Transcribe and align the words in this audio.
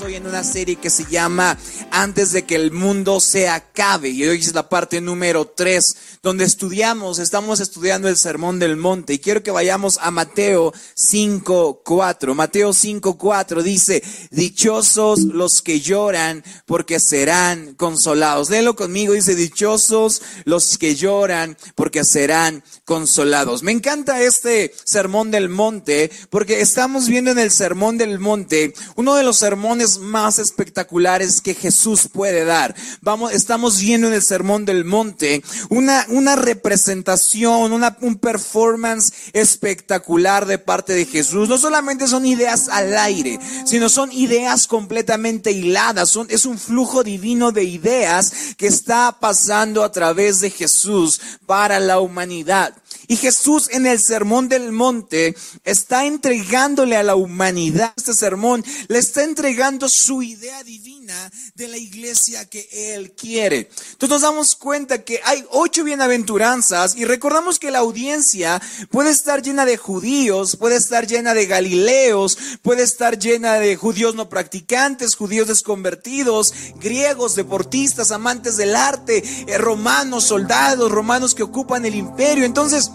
hoy 0.00 0.14
en 0.14 0.26
una 0.26 0.42
serie 0.42 0.76
que 0.76 0.88
se 0.88 1.04
llama 1.04 1.58
Antes 1.90 2.32
de 2.32 2.44
que 2.44 2.54
el 2.54 2.72
mundo 2.72 3.20
se 3.20 3.48
acabe. 3.48 4.08
Y 4.08 4.26
hoy 4.26 4.38
es 4.38 4.54
la 4.54 4.68
parte 4.68 5.02
número 5.02 5.44
3, 5.44 5.96
donde 6.22 6.44
estudiamos, 6.44 7.18
estamos 7.18 7.60
estudiando 7.60 8.08
el 8.08 8.16
Sermón 8.16 8.58
del 8.58 8.76
Monte. 8.76 9.12
Y 9.12 9.18
quiero 9.18 9.42
que 9.42 9.50
vayamos 9.50 9.98
a 10.00 10.10
Mateo 10.10 10.72
5.4. 10.96 12.34
Mateo 12.34 12.70
5.4 12.70 13.62
dice, 13.62 14.02
dichosos 14.30 15.20
los 15.20 15.60
que 15.60 15.80
lloran 15.80 16.42
porque 16.64 16.98
serán 16.98 17.74
consolados. 17.74 18.48
Léelo 18.48 18.74
conmigo, 18.74 19.12
dice, 19.12 19.34
dichosos 19.34 20.22
los 20.44 20.78
que 20.78 20.94
lloran 20.94 21.58
porque 21.74 22.04
serán 22.04 22.64
consolados. 22.86 23.62
Me 23.62 23.72
encanta 23.72 24.22
este 24.22 24.72
Sermón 24.84 25.30
del 25.30 25.50
Monte 25.50 26.10
porque 26.30 26.62
estamos 26.62 27.08
viendo 27.08 27.30
en 27.30 27.38
el 27.38 27.50
Sermón 27.50 27.98
del 27.98 28.18
Monte 28.18 28.72
uno 28.96 29.16
de 29.16 29.22
los 29.22 29.36
sermones 29.36 29.81
más 29.98 30.38
espectaculares 30.38 31.40
que 31.40 31.54
Jesús 31.54 32.08
puede 32.12 32.44
dar. 32.44 32.74
Vamos, 33.00 33.32
estamos 33.32 33.80
viendo 33.80 34.08
en 34.08 34.14
el 34.14 34.22
Sermón 34.22 34.64
del 34.64 34.84
Monte 34.84 35.42
una, 35.68 36.06
una 36.08 36.36
representación, 36.36 37.72
una, 37.72 37.96
un 38.00 38.16
performance 38.16 39.12
espectacular 39.32 40.46
de 40.46 40.58
parte 40.58 40.92
de 40.92 41.06
Jesús. 41.06 41.48
No 41.48 41.58
solamente 41.58 42.06
son 42.08 42.26
ideas 42.26 42.68
al 42.68 42.96
aire, 42.96 43.38
sino 43.64 43.88
son 43.88 44.12
ideas 44.12 44.66
completamente 44.66 45.52
hiladas. 45.52 46.10
Son, 46.10 46.26
es 46.30 46.46
un 46.46 46.58
flujo 46.58 47.02
divino 47.02 47.52
de 47.52 47.64
ideas 47.64 48.32
que 48.56 48.66
está 48.66 49.18
pasando 49.20 49.84
a 49.84 49.92
través 49.92 50.40
de 50.40 50.50
Jesús 50.50 51.20
para 51.46 51.80
la 51.80 52.00
humanidad. 52.00 52.74
Y 53.12 53.16
Jesús 53.16 53.68
en 53.70 53.86
el 53.86 54.00
sermón 54.00 54.48
del 54.48 54.72
monte 54.72 55.36
está 55.64 56.06
entregándole 56.06 56.96
a 56.96 57.02
la 57.02 57.14
humanidad 57.14 57.92
este 57.94 58.14
sermón, 58.14 58.64
le 58.88 58.98
está 58.98 59.22
entregando 59.22 59.86
su 59.90 60.22
idea 60.22 60.64
divina 60.64 61.30
de 61.54 61.68
la 61.68 61.76
iglesia 61.76 62.48
que 62.48 62.66
Él 62.72 63.12
quiere. 63.12 63.68
Entonces 63.92 64.08
nos 64.08 64.22
damos 64.22 64.56
cuenta 64.56 65.04
que 65.04 65.20
hay 65.24 65.44
ocho 65.50 65.84
bienaventuranzas 65.84 66.96
y 66.96 67.04
recordamos 67.04 67.58
que 67.58 67.70
la 67.70 67.80
audiencia 67.80 68.62
puede 68.90 69.10
estar 69.10 69.42
llena 69.42 69.66
de 69.66 69.76
judíos, 69.76 70.56
puede 70.56 70.76
estar 70.76 71.06
llena 71.06 71.34
de 71.34 71.44
galileos, 71.44 72.38
puede 72.62 72.82
estar 72.82 73.18
llena 73.18 73.56
de 73.56 73.76
judíos 73.76 74.14
no 74.14 74.30
practicantes, 74.30 75.16
judíos 75.16 75.48
desconvertidos, 75.48 76.54
griegos, 76.76 77.34
deportistas, 77.34 78.10
amantes 78.10 78.56
del 78.56 78.74
arte, 78.74 79.22
eh, 79.48 79.58
romanos, 79.58 80.24
soldados, 80.24 80.90
romanos 80.90 81.34
que 81.34 81.42
ocupan 81.42 81.84
el 81.84 81.94
imperio. 81.94 82.46
Entonces, 82.46 82.90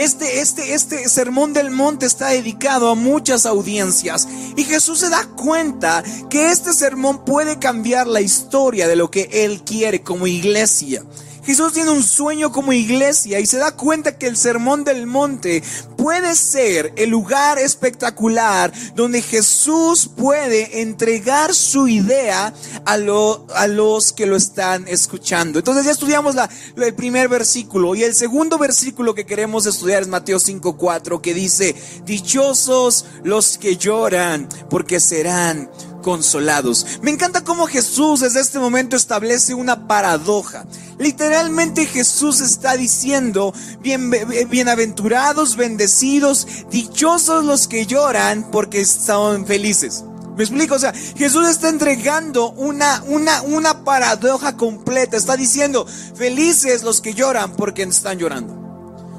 este, 0.00 0.40
este, 0.40 0.72
este 0.72 1.08
sermón 1.10 1.52
del 1.52 1.70
monte 1.70 2.06
está 2.06 2.28
dedicado 2.28 2.88
a 2.88 2.94
muchas 2.94 3.44
audiencias 3.44 4.26
y 4.56 4.64
Jesús 4.64 5.00
se 5.00 5.10
da 5.10 5.26
cuenta 5.36 6.02
que 6.30 6.50
este 6.50 6.72
sermón 6.72 7.22
puede 7.24 7.58
cambiar 7.58 8.06
la 8.06 8.22
historia 8.22 8.88
de 8.88 8.96
lo 8.96 9.10
que 9.10 9.28
Él 9.44 9.62
quiere 9.62 10.02
como 10.02 10.26
iglesia. 10.26 11.04
Jesús 11.44 11.72
tiene 11.72 11.90
un 11.90 12.02
sueño 12.02 12.52
como 12.52 12.72
iglesia 12.72 13.40
y 13.40 13.46
se 13.46 13.58
da 13.58 13.72
cuenta 13.72 14.16
que 14.16 14.26
el 14.26 14.36
sermón 14.36 14.84
del 14.84 15.06
monte 15.06 15.62
puede 15.96 16.34
ser 16.34 16.92
el 16.96 17.10
lugar 17.10 17.58
espectacular 17.58 18.72
donde 18.94 19.22
Jesús 19.22 20.08
puede 20.14 20.82
entregar 20.82 21.54
su 21.54 21.88
idea 21.88 22.52
a, 22.84 22.92
a 22.92 23.66
los 23.66 24.12
que 24.12 24.26
lo 24.26 24.36
están 24.36 24.86
escuchando. 24.88 25.58
Entonces 25.58 25.84
ya 25.84 25.90
estudiamos 25.90 26.34
la, 26.34 26.48
el 26.76 26.94
primer 26.94 27.28
versículo 27.28 27.94
y 27.94 28.02
el 28.02 28.14
segundo 28.14 28.58
versículo 28.58 29.14
que 29.14 29.26
queremos 29.26 29.66
estudiar 29.66 30.02
es 30.02 30.08
Mateo 30.08 30.38
5.4 30.38 31.20
que 31.20 31.34
dice, 31.34 31.74
dichosos 32.04 33.06
los 33.24 33.58
que 33.58 33.76
lloran 33.76 34.48
porque 34.68 35.00
serán 35.00 35.70
consolados. 36.02 36.86
Me 37.02 37.10
encanta 37.10 37.44
cómo 37.44 37.66
Jesús 37.66 38.20
desde 38.20 38.40
este 38.40 38.58
momento 38.58 38.96
establece 38.96 39.54
una 39.54 39.86
paradoja. 39.86 40.64
Literalmente 40.98 41.86
Jesús 41.86 42.40
está 42.40 42.76
diciendo, 42.76 43.54
bien, 43.80 44.10
bienaventurados, 44.48 45.56
bendecidos, 45.56 46.46
dichosos 46.70 47.44
los 47.44 47.68
que 47.68 47.86
lloran 47.86 48.50
porque 48.50 48.84
son 48.84 49.46
felices. 49.46 50.04
¿Me 50.36 50.44
explico? 50.44 50.74
O 50.74 50.78
sea, 50.78 50.94
Jesús 51.16 51.48
está 51.48 51.68
entregando 51.68 52.52
una, 52.52 53.02
una, 53.06 53.42
una 53.42 53.84
paradoja 53.84 54.56
completa. 54.56 55.16
Está 55.16 55.36
diciendo, 55.36 55.86
felices 56.14 56.82
los 56.82 57.00
que 57.00 57.14
lloran 57.14 57.52
porque 57.52 57.82
están 57.82 58.18
llorando. 58.18 58.56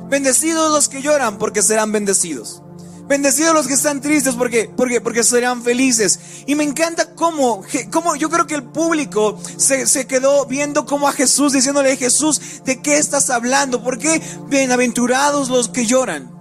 Bendecidos 0.09 0.71
los 0.71 0.89
que 0.89 1.01
lloran 1.01 1.37
porque 1.37 1.61
serán 1.61 1.91
bendecidos. 1.91 2.63
Bendecidos 3.11 3.53
los 3.53 3.67
que 3.67 3.73
están 3.73 3.99
tristes 3.99 4.35
porque, 4.35 4.71
porque, 4.73 5.01
porque 5.01 5.21
serán 5.21 5.63
felices. 5.63 6.17
Y 6.45 6.55
me 6.55 6.63
encanta 6.63 7.13
cómo, 7.13 7.61
cómo 7.91 8.15
yo 8.15 8.29
creo 8.29 8.47
que 8.47 8.55
el 8.55 8.63
público 8.63 9.37
se, 9.57 9.85
se 9.85 10.07
quedó 10.07 10.45
viendo 10.45 10.85
como 10.85 11.09
a 11.09 11.11
Jesús, 11.11 11.51
diciéndole, 11.51 11.97
Jesús, 11.97 12.63
¿de 12.63 12.81
qué 12.81 12.95
estás 12.95 13.29
hablando? 13.29 13.83
¿Por 13.83 13.97
qué 13.97 14.21
bienaventurados 14.47 15.49
los 15.49 15.67
que 15.67 15.85
lloran? 15.85 16.31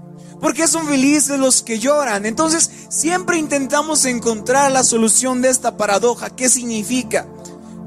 ¿Por 0.40 0.54
qué 0.54 0.68
son 0.68 0.86
felices 0.86 1.40
los 1.40 1.64
que 1.64 1.80
lloran? 1.80 2.24
Entonces, 2.24 2.70
siempre 2.88 3.36
intentamos 3.36 4.04
encontrar 4.04 4.70
la 4.70 4.84
solución 4.84 5.42
de 5.42 5.48
esta 5.48 5.76
paradoja. 5.76 6.30
¿Qué 6.30 6.48
significa? 6.48 7.26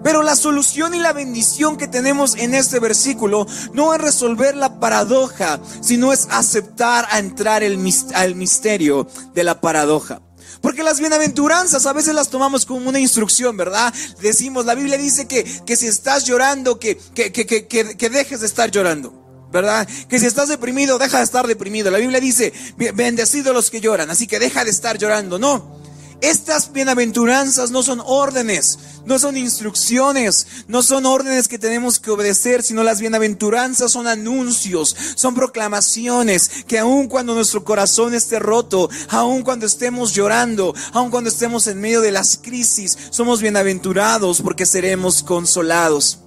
Pero 0.03 0.21
la 0.21 0.35
solución 0.35 0.93
y 0.93 0.99
la 0.99 1.13
bendición 1.13 1.77
que 1.77 1.87
tenemos 1.87 2.35
en 2.35 2.53
este 2.53 2.79
versículo 2.79 3.47
no 3.73 3.93
es 3.93 4.01
resolver 4.01 4.55
la 4.55 4.79
paradoja, 4.79 5.59
sino 5.81 6.11
es 6.11 6.27
aceptar 6.29 7.07
a 7.09 7.19
entrar 7.19 7.63
el, 7.63 7.79
al 8.15 8.35
misterio 8.35 9.07
de 9.33 9.43
la 9.43 9.61
paradoja. 9.61 10.21
Porque 10.61 10.83
las 10.83 10.99
bienaventuranzas 10.99 11.85
a 11.85 11.93
veces 11.93 12.15
las 12.15 12.29
tomamos 12.29 12.65
como 12.65 12.87
una 12.89 12.99
instrucción, 12.99 13.57
¿verdad? 13.57 13.93
Decimos, 14.21 14.65
la 14.65 14.75
Biblia 14.75 14.97
dice 14.97 15.27
que, 15.27 15.43
que 15.43 15.75
si 15.75 15.87
estás 15.87 16.25
llorando, 16.25 16.79
que, 16.79 16.97
que, 17.13 17.31
que, 17.31 17.67
que 17.67 18.09
dejes 18.09 18.41
de 18.41 18.47
estar 18.47 18.71
llorando. 18.71 19.23
¿verdad? 19.53 19.87
Que 20.09 20.19
si 20.19 20.25
estás 20.25 20.49
deprimido, 20.49 20.97
deja 20.97 21.19
de 21.19 21.23
estar 21.23 21.45
deprimido. 21.45 21.91
La 21.91 21.99
Biblia 21.99 22.19
dice, 22.19 22.51
bendecidos 22.95 23.53
los 23.53 23.69
que 23.69 23.79
lloran, 23.79 24.09
así 24.09 24.25
que 24.25 24.39
deja 24.39 24.65
de 24.65 24.71
estar 24.71 24.97
llorando. 24.97 25.37
No, 25.37 25.79
estas 26.23 26.71
bienaventuranzas 26.71 27.69
no 27.69 27.83
son 27.83 28.01
órdenes, 28.05 28.79
no 29.05 29.19
son 29.19 29.35
instrucciones, 29.35 30.47
no 30.69 30.81
son 30.81 31.05
órdenes 31.05 31.49
que 31.49 31.59
tenemos 31.59 31.99
que 31.99 32.11
obedecer, 32.11 32.63
sino 32.63 32.81
las 32.81 33.01
bienaventuranzas 33.01 33.91
son 33.91 34.07
anuncios, 34.07 34.95
son 35.15 35.35
proclamaciones 35.35 36.63
que 36.65 36.79
aun 36.79 37.07
cuando 37.07 37.35
nuestro 37.35 37.65
corazón 37.65 38.13
esté 38.13 38.39
roto, 38.39 38.89
aun 39.09 39.43
cuando 39.43 39.65
estemos 39.65 40.13
llorando, 40.13 40.73
aun 40.93 41.11
cuando 41.11 41.29
estemos 41.29 41.67
en 41.67 41.81
medio 41.81 41.99
de 41.99 42.11
las 42.11 42.37
crisis, 42.37 42.97
somos 43.09 43.41
bienaventurados 43.41 44.41
porque 44.41 44.65
seremos 44.65 45.23
consolados. 45.23 46.19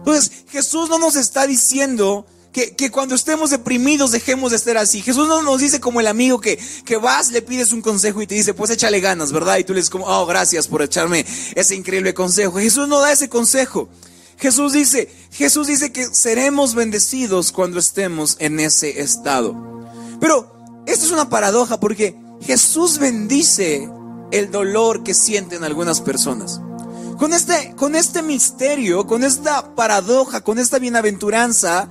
Entonces, 0.00 0.44
Jesús 0.50 0.90
no 0.90 0.98
nos 0.98 1.16
está 1.16 1.46
diciendo 1.46 2.26
que, 2.52 2.90
cuando 2.90 3.14
estemos 3.14 3.50
deprimidos 3.50 4.12
dejemos 4.12 4.50
de 4.50 4.58
estar 4.58 4.76
así. 4.76 5.00
Jesús 5.00 5.26
no 5.26 5.42
nos 5.42 5.60
dice 5.60 5.80
como 5.80 6.00
el 6.00 6.06
amigo 6.06 6.40
que, 6.40 6.58
que 6.84 6.98
vas, 6.98 7.30
le 7.30 7.40
pides 7.40 7.72
un 7.72 7.80
consejo 7.80 8.20
y 8.20 8.26
te 8.26 8.34
dice, 8.34 8.52
pues 8.52 8.70
échale 8.70 9.00
ganas, 9.00 9.32
¿verdad? 9.32 9.56
Y 9.56 9.64
tú 9.64 9.72
le 9.72 9.78
dices 9.78 9.90
como, 9.90 10.06
oh, 10.06 10.26
gracias 10.26 10.68
por 10.68 10.82
echarme 10.82 11.24
ese 11.54 11.74
increíble 11.74 12.12
consejo. 12.12 12.58
Jesús 12.58 12.88
no 12.88 13.00
da 13.00 13.10
ese 13.10 13.30
consejo. 13.30 13.88
Jesús 14.36 14.72
dice, 14.72 15.08
Jesús 15.30 15.66
dice 15.66 15.92
que 15.92 16.04
seremos 16.06 16.74
bendecidos 16.74 17.52
cuando 17.52 17.78
estemos 17.78 18.36
en 18.38 18.60
ese 18.60 19.00
estado. 19.00 19.56
Pero 20.20 20.82
esto 20.86 21.06
es 21.06 21.12
una 21.12 21.30
paradoja 21.30 21.80
porque 21.80 22.16
Jesús 22.42 22.98
bendice 22.98 23.88
el 24.30 24.50
dolor 24.50 25.04
que 25.04 25.14
sienten 25.14 25.64
algunas 25.64 26.00
personas. 26.00 26.60
Con 27.18 27.32
este, 27.32 27.74
con 27.76 27.94
este 27.94 28.20
misterio, 28.22 29.06
con 29.06 29.22
esta 29.22 29.74
paradoja, 29.74 30.40
con 30.40 30.58
esta 30.58 30.78
bienaventuranza, 30.78 31.88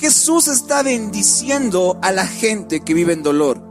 Jesús 0.00 0.48
está 0.48 0.82
bendiciendo 0.82 1.98
a 2.02 2.12
la 2.12 2.26
gente 2.26 2.80
que 2.80 2.94
vive 2.94 3.12
en 3.12 3.22
dolor. 3.22 3.62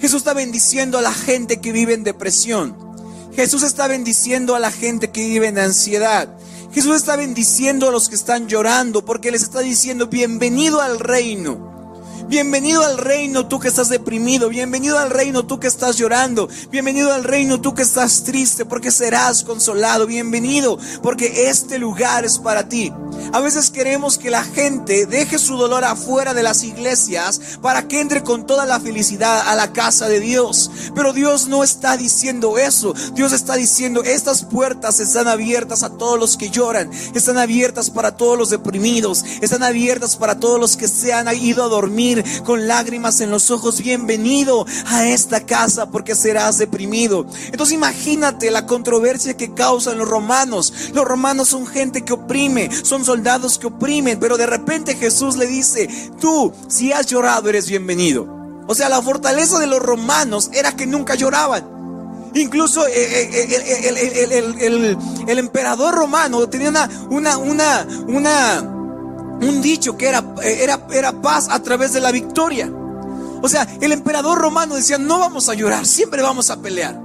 Jesús 0.00 0.18
está 0.18 0.34
bendiciendo 0.34 0.98
a 0.98 1.02
la 1.02 1.12
gente 1.12 1.60
que 1.60 1.72
vive 1.72 1.94
en 1.94 2.04
depresión. 2.04 2.76
Jesús 3.34 3.62
está 3.62 3.86
bendiciendo 3.86 4.54
a 4.54 4.58
la 4.58 4.70
gente 4.70 5.10
que 5.10 5.26
vive 5.26 5.48
en 5.48 5.58
ansiedad. 5.58 6.28
Jesús 6.72 6.96
está 6.96 7.16
bendiciendo 7.16 7.88
a 7.88 7.92
los 7.92 8.08
que 8.08 8.14
están 8.14 8.48
llorando 8.48 9.04
porque 9.04 9.30
les 9.30 9.42
está 9.42 9.60
diciendo 9.60 10.06
bienvenido 10.06 10.80
al 10.80 10.98
reino. 10.98 11.72
Bienvenido 12.28 12.84
al 12.84 12.98
reino 12.98 13.46
tú 13.46 13.58
que 13.58 13.68
estás 13.68 13.88
deprimido. 13.88 14.48
Bienvenido 14.48 14.98
al 14.98 15.10
reino 15.10 15.44
tú 15.44 15.58
que 15.58 15.66
estás 15.66 15.96
llorando. 15.96 16.48
Bienvenido 16.70 17.12
al 17.12 17.24
reino 17.24 17.60
tú 17.60 17.74
que 17.74 17.82
estás 17.82 18.22
triste 18.22 18.64
porque 18.64 18.90
serás 18.90 19.42
consolado. 19.42 20.06
Bienvenido 20.06 20.78
porque 21.02 21.48
este 21.48 21.78
lugar 21.78 22.24
es 22.24 22.38
para 22.38 22.68
ti. 22.68 22.92
A 23.32 23.40
veces 23.40 23.70
queremos 23.70 24.18
que 24.18 24.30
la 24.30 24.44
gente 24.44 25.06
deje 25.06 25.38
su 25.38 25.56
dolor 25.56 25.84
afuera 25.84 26.32
de 26.32 26.42
las 26.42 26.62
iglesias 26.62 27.40
para 27.60 27.88
que 27.88 28.00
entre 28.00 28.22
con 28.22 28.46
toda 28.46 28.66
la 28.66 28.80
felicidad 28.80 29.48
a 29.48 29.54
la 29.54 29.72
casa 29.72 30.08
de 30.08 30.20
Dios. 30.20 30.70
Pero 30.94 31.12
Dios 31.12 31.48
no 31.48 31.64
está 31.64 31.96
diciendo 31.96 32.56
eso. 32.56 32.94
Dios 33.14 33.32
está 33.32 33.56
diciendo, 33.56 34.02
estas 34.04 34.44
puertas 34.44 35.00
están 35.00 35.28
abiertas 35.28 35.82
a 35.82 35.90
todos 35.90 36.18
los 36.18 36.36
que 36.36 36.50
lloran, 36.50 36.90
están 37.14 37.38
abiertas 37.38 37.90
para 37.90 38.16
todos 38.16 38.38
los 38.38 38.50
deprimidos, 38.50 39.24
están 39.40 39.62
abiertas 39.62 40.16
para 40.16 40.38
todos 40.38 40.60
los 40.60 40.76
que 40.76 40.88
se 40.88 41.12
han 41.12 41.32
ido 41.36 41.64
a 41.64 41.68
dormir 41.68 42.21
con 42.44 42.68
lágrimas 42.68 43.20
en 43.20 43.30
los 43.30 43.50
ojos. 43.50 43.80
Bienvenido 43.80 44.66
a 44.86 45.08
esta 45.08 45.44
casa 45.44 45.90
porque 45.90 46.14
serás 46.14 46.58
deprimido. 46.58 47.26
Entonces 47.46 47.74
imagínate 47.74 48.50
la 48.50 48.66
controversia 48.66 49.36
que 49.36 49.54
causan 49.54 49.98
los 49.98 50.08
romanos. 50.08 50.72
Los 50.94 51.04
romanos 51.04 51.48
son 51.48 51.66
gente 51.66 52.04
que 52.04 52.12
oprime, 52.12 52.70
son 52.84 53.04
soldados 53.04 53.58
que 53.58 53.66
oprimen, 53.66 54.18
pero 54.18 54.36
de 54.36 54.46
repente 54.46 54.94
Jesús 54.94 55.36
le 55.36 55.46
dice, 55.46 55.88
tú, 56.20 56.52
si 56.68 56.92
has 56.92 57.06
llorado, 57.06 57.48
eres 57.48 57.68
bienvenido. 57.68 58.26
O 58.66 58.74
sea, 58.74 58.88
la 58.88 59.02
fortaleza 59.02 59.58
de 59.58 59.66
los 59.66 59.80
romanos 59.80 60.50
era 60.52 60.72
que 60.72 60.86
nunca 60.86 61.14
lloraban. 61.14 61.72
Incluso 62.34 62.86
el, 62.86 64.96
emperador 65.38 65.94
romano 65.94 66.48
tenía 66.48 66.70
una, 66.70 66.88
una, 67.10 67.38
una, 67.38 67.86
una, 68.06 68.81
un 69.42 69.60
dicho 69.60 69.96
que 69.96 70.08
era, 70.08 70.24
era, 70.42 70.86
era 70.92 71.12
paz 71.20 71.48
a 71.50 71.62
través 71.62 71.92
de 71.92 72.00
la 72.00 72.12
victoria. 72.12 72.72
O 73.42 73.48
sea, 73.48 73.66
el 73.80 73.92
emperador 73.92 74.38
romano 74.38 74.76
decía, 74.76 74.98
no 74.98 75.18
vamos 75.18 75.48
a 75.48 75.54
llorar, 75.54 75.84
siempre 75.84 76.22
vamos 76.22 76.50
a 76.50 76.62
pelear. 76.62 77.00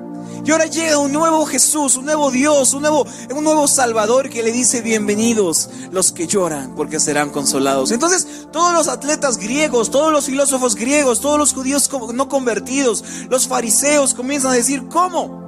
Y 0.46 0.52
ahora 0.52 0.68
llega 0.68 0.98
un 1.00 1.12
nuevo 1.12 1.46
Jesús, 1.46 1.98
un 1.98 2.06
nuevo 2.06 2.32
Dios, 2.32 2.74
un 2.74 2.82
nuevo, 2.82 3.06
un 3.36 3.44
nuevo 3.44 3.68
Salvador 3.68 4.30
que 4.30 4.44
le 4.44 4.54
dice 4.54 4.82
bienvenidos 4.82 5.70
los 5.92 6.14
que 6.14 6.26
lloran 6.26 6.74
porque 6.74 7.02
serán 7.02 7.32
consolados. 7.32 7.92
Entonces, 7.92 8.48
todos 8.54 8.72
los 8.72 8.88
atletas 8.88 9.40
griegos, 9.40 9.92
todos 9.92 10.10
los 10.12 10.26
filósofos 10.26 10.76
griegos, 10.76 11.20
todos 11.20 11.38
los 11.38 11.54
judíos 11.54 11.90
no 12.14 12.30
convertidos, 12.30 13.04
los 13.30 13.48
fariseos 13.48 14.14
comienzan 14.14 14.52
a 14.52 14.56
decir, 14.56 14.88
¿cómo? 14.88 15.47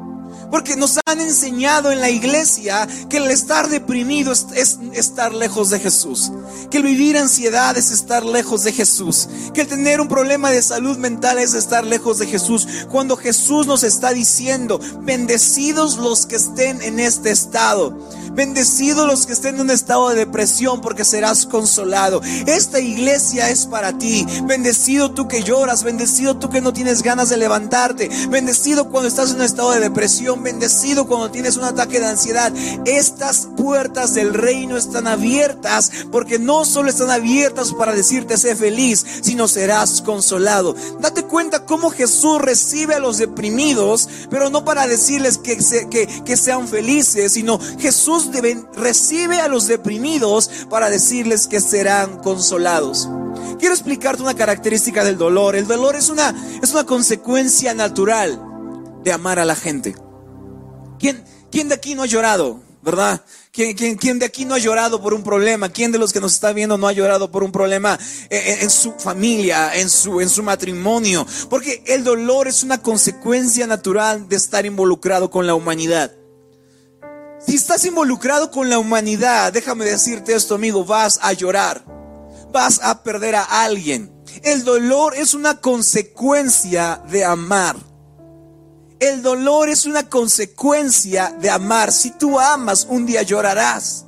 Porque 0.51 0.75
nos 0.75 0.99
han 1.05 1.21
enseñado 1.21 1.91
en 1.91 2.01
la 2.01 2.09
iglesia 2.09 2.87
que 3.09 3.17
el 3.17 3.29
estar 3.29 3.69
deprimido 3.69 4.31
es, 4.31 4.79
estar 4.93 5.33
lejos 5.33 5.69
de 5.69 5.79
Jesús. 5.79 6.31
Que 6.71 6.77
el 6.77 6.83
vivir 6.83 7.17
ansiedad 7.17 7.77
es 7.77 7.91
estar 7.91 8.25
lejos 8.25 8.63
de 8.63 8.73
Jesús. 8.73 9.27
Que 9.53 9.61
el 9.61 9.67
tener 9.67 10.01
un 10.01 10.07
problema 10.07 10.49
de 10.51 10.61
salud 10.61 10.97
mental 10.97 11.39
es 11.39 11.53
estar 11.53 11.85
lejos 11.85 12.19
de 12.19 12.27
Jesús. 12.27 12.67
Cuando 12.89 13.15
Jesús 13.15 13.67
nos 13.67 13.83
está 13.83 14.11
diciendo, 14.11 14.79
bendecidos 15.01 15.97
los 15.97 16.25
que 16.25 16.35
estén 16.35 16.81
en 16.81 16.99
este 16.99 17.31
estado. 17.31 17.97
Bendecidos 18.33 19.07
los 19.07 19.25
que 19.25 19.33
estén 19.33 19.55
en 19.55 19.61
un 19.61 19.71
estado 19.71 20.09
de 20.09 20.15
depresión 20.15 20.81
porque 20.81 21.05
serás 21.05 21.45
consolado. 21.45 22.21
Esta 22.45 22.79
iglesia 22.79 23.49
es 23.49 23.65
para 23.65 23.97
ti. 23.97 24.25
Bendecido 24.43 25.11
tú 25.11 25.27
que 25.27 25.43
lloras. 25.43 25.83
Bendecido 25.83 26.37
tú 26.37 26.49
que 26.49 26.61
no 26.61 26.73
tienes 26.73 27.03
ganas 27.03 27.29
de 27.29 27.37
levantarte. 27.37 28.09
Bendecido 28.29 28.89
cuando 28.89 29.07
estás 29.07 29.31
en 29.31 29.37
un 29.37 29.43
estado 29.43 29.71
de 29.71 29.79
depresión 29.79 30.43
bendecido 30.43 31.07
cuando 31.07 31.31
tienes 31.31 31.57
un 31.57 31.63
ataque 31.63 31.99
de 31.99 32.07
ansiedad. 32.07 32.53
Estas 32.85 33.47
puertas 33.57 34.13
del 34.13 34.33
reino 34.33 34.77
están 34.77 35.07
abiertas 35.07 35.91
porque 36.11 36.39
no 36.39 36.65
solo 36.65 36.89
están 36.89 37.11
abiertas 37.11 37.73
para 37.73 37.93
decirte 37.93 38.37
sé 38.37 38.55
feliz, 38.55 39.05
sino 39.21 39.47
serás 39.47 40.01
consolado. 40.01 40.75
Date 40.99 41.23
cuenta 41.23 41.65
cómo 41.65 41.89
Jesús 41.89 42.41
recibe 42.41 42.95
a 42.95 42.99
los 42.99 43.17
deprimidos, 43.17 44.09
pero 44.29 44.49
no 44.49 44.65
para 44.65 44.87
decirles 44.87 45.37
que, 45.37 45.57
que, 45.89 46.07
que 46.23 46.37
sean 46.37 46.67
felices, 46.67 47.33
sino 47.33 47.59
Jesús 47.79 48.18
recibe 48.75 49.39
a 49.39 49.47
los 49.47 49.67
deprimidos 49.67 50.49
para 50.69 50.89
decirles 50.89 51.47
que 51.47 51.59
serán 51.59 52.17
consolados. 52.19 53.09
Quiero 53.59 53.73
explicarte 53.73 54.21
una 54.21 54.35
característica 54.35 55.03
del 55.03 55.17
dolor. 55.17 55.55
El 55.55 55.67
dolor 55.67 55.95
es 55.95 56.09
una, 56.09 56.33
es 56.61 56.71
una 56.71 56.85
consecuencia 56.85 57.73
natural 57.73 58.41
de 59.03 59.11
amar 59.11 59.39
a 59.39 59.45
la 59.45 59.55
gente. 59.55 59.95
¿Quién, 60.97 61.23
quién 61.51 61.67
de 61.69 61.75
aquí 61.75 61.95
no 61.95 62.03
ha 62.03 62.07
llorado? 62.07 62.61
¿Verdad? 62.81 63.21
¿Quién, 63.51 63.75
quién, 63.75 63.97
quién 63.97 64.19
de 64.19 64.25
aquí 64.25 64.45
no 64.45 64.55
ha 64.55 64.59
llorado 64.59 65.01
por 65.01 65.13
un 65.13 65.23
problema? 65.23 65.67
¿Quién 65.67 65.91
de 65.91 65.97
los 65.97 66.13
que 66.13 66.21
nos 66.21 66.33
está 66.33 66.53
viendo 66.53 66.77
no 66.77 66.87
ha 66.87 66.93
llorado 66.93 67.29
por 67.29 67.43
un 67.43 67.51
problema 67.51 67.99
en, 68.29 68.61
en, 68.61 68.69
su 68.69 68.93
familia, 68.93 69.75
en 69.75 69.89
su, 69.89 70.21
en 70.21 70.29
su 70.29 70.43
matrimonio? 70.43 71.27
Porque 71.49 71.83
el 71.87 72.05
dolor 72.05 72.47
es 72.47 72.63
una 72.63 72.81
consecuencia 72.81 73.67
natural 73.67 74.29
de 74.29 74.37
estar 74.37 74.65
involucrado 74.65 75.29
con 75.29 75.45
la 75.45 75.55
humanidad. 75.55 76.13
Si 77.45 77.55
estás 77.55 77.85
involucrado 77.85 78.51
con 78.51 78.69
la 78.69 78.79
humanidad, 78.79 79.53
déjame 79.53 79.85
decirte 79.85 80.35
esto, 80.35 80.55
amigo, 80.55 80.83
vas 80.83 81.19
a 81.21 81.31
llorar. 81.33 81.83
Vas 82.51 82.81
a 82.83 83.01
perder 83.03 83.35
a 83.35 83.63
alguien. 83.63 84.11
El 84.43 84.63
dolor 84.63 85.15
es 85.15 85.33
una 85.33 85.61
consecuencia 85.61 87.01
de 87.09 87.23
amar. 87.23 87.77
El 88.99 89.21
dolor 89.21 89.69
es 89.69 89.85
una 89.85 90.09
consecuencia 90.09 91.33
de 91.39 91.49
amar. 91.49 91.93
Si 91.93 92.11
tú 92.11 92.39
amas, 92.39 92.85
un 92.89 93.05
día 93.05 93.21
llorarás. 93.21 94.05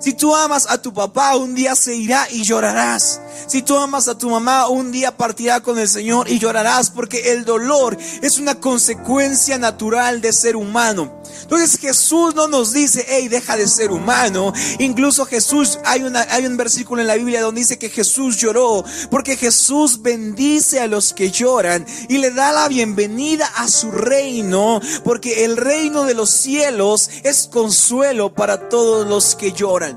Si 0.00 0.14
tú 0.14 0.34
amas 0.34 0.66
a 0.70 0.80
tu 0.80 0.94
papá, 0.94 1.36
un 1.36 1.54
día 1.54 1.74
se 1.74 1.94
irá 1.94 2.26
y 2.30 2.42
llorarás. 2.42 3.20
Si 3.46 3.60
tú 3.60 3.76
amas 3.76 4.08
a 4.08 4.16
tu 4.16 4.30
mamá, 4.30 4.66
un 4.68 4.90
día 4.90 5.14
partirá 5.14 5.60
con 5.60 5.78
el 5.78 5.88
Señor 5.88 6.30
y 6.30 6.38
llorarás 6.38 6.88
porque 6.88 7.32
el 7.32 7.44
dolor 7.44 7.98
es 8.22 8.38
una 8.38 8.54
consecuencia 8.54 9.58
natural 9.58 10.22
de 10.22 10.32
ser 10.32 10.56
humano. 10.56 11.20
Entonces 11.42 11.78
Jesús 11.78 12.34
no 12.34 12.48
nos 12.48 12.72
dice, 12.72 13.04
hey, 13.08 13.28
deja 13.28 13.56
de 13.56 13.68
ser 13.68 13.90
humano. 13.90 14.54
Incluso 14.78 15.26
Jesús, 15.26 15.78
hay, 15.84 16.02
hay 16.30 16.46
un 16.46 16.56
versículo 16.56 17.02
en 17.02 17.06
la 17.08 17.16
Biblia 17.16 17.42
donde 17.42 17.60
dice 17.60 17.78
que 17.78 17.90
Jesús 17.90 18.38
lloró 18.38 18.84
porque 19.10 19.36
Jesús 19.36 20.00
bendice 20.00 20.80
a 20.80 20.86
los 20.86 21.12
que 21.12 21.30
lloran 21.30 21.84
y 22.08 22.18
le 22.18 22.30
da 22.30 22.52
la 22.52 22.68
bienvenida 22.68 23.46
a 23.56 23.68
su 23.68 23.90
reino 23.90 24.80
porque 25.04 25.44
el 25.44 25.56
reino 25.56 26.04
de 26.04 26.14
los 26.14 26.30
cielos 26.30 27.10
es 27.22 27.48
consuelo 27.52 28.32
para 28.32 28.68
todos 28.68 29.06
los 29.06 29.34
que 29.34 29.52
lloran. 29.52 29.89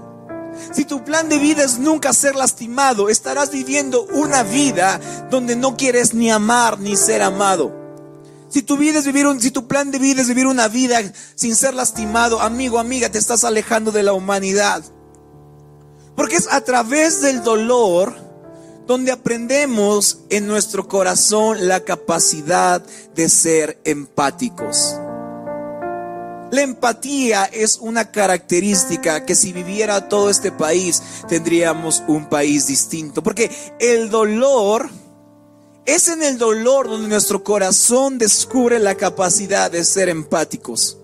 Si 0.74 0.86
tu 0.86 1.04
plan 1.04 1.30
de 1.30 1.38
vida 1.38 1.64
es 1.64 1.78
nunca 1.78 2.14
ser 2.14 2.36
lastimado, 2.36 3.10
estarás 3.10 3.52
viviendo 3.52 4.06
una 4.06 4.42
vida 4.42 5.00
donde 5.30 5.56
no 5.56 5.78
quieres 5.78 6.16
ni 6.16 6.32
amar 6.32 6.80
ni 6.80 6.98
ser 6.98 7.22
amado. 7.22 7.72
Si 8.50 8.64
tu 8.64 8.78
vivir 8.78 9.28
un, 9.28 9.40
si 9.40 9.52
tu 9.52 9.68
plan 9.68 9.92
de 9.92 10.00
vida 10.00 10.22
es 10.22 10.28
vivir 10.28 10.48
una 10.48 10.68
vida 10.68 11.00
sin 11.36 11.56
ser 11.56 11.76
lastimado, 11.76 12.42
amigo, 12.42 12.80
amiga, 12.80 13.10
te 13.10 13.20
estás 13.20 13.44
alejando 13.44 13.92
de 13.92 14.04
la 14.04 14.14
humanidad. 14.14 14.84
Porque 16.16 16.36
es 16.36 16.48
a 16.52 16.62
través 16.62 17.22
del 17.22 17.44
dolor 17.44 18.16
donde 18.88 19.12
aprendemos 19.12 20.20
en 20.30 20.48
nuestro 20.48 20.88
corazón 20.88 21.68
la 21.68 21.82
capacidad 21.82 22.84
de 23.16 23.30
ser 23.30 23.80
empáticos. 23.86 24.96
La 26.54 26.62
empatía 26.62 27.46
es 27.46 27.80
una 27.80 28.12
característica 28.12 29.26
que 29.26 29.34
si 29.34 29.54
viviera 29.54 30.08
todo 30.08 30.30
este 30.30 30.52
país 30.52 31.02
tendríamos 31.28 32.04
un 32.08 32.30
país 32.30 32.68
distinto. 32.68 33.24
Porque 33.24 33.50
el 33.80 34.12
dolor 34.12 34.88
es 35.88 36.10
en 36.10 36.22
el 36.22 36.38
dolor 36.38 36.88
donde 36.88 37.08
nuestro 37.08 37.44
corazón 37.44 38.20
descubre 38.20 38.78
la 38.78 38.94
capacidad 38.94 39.72
de 39.72 39.84
ser 39.84 40.10
empáticos. 40.10 41.00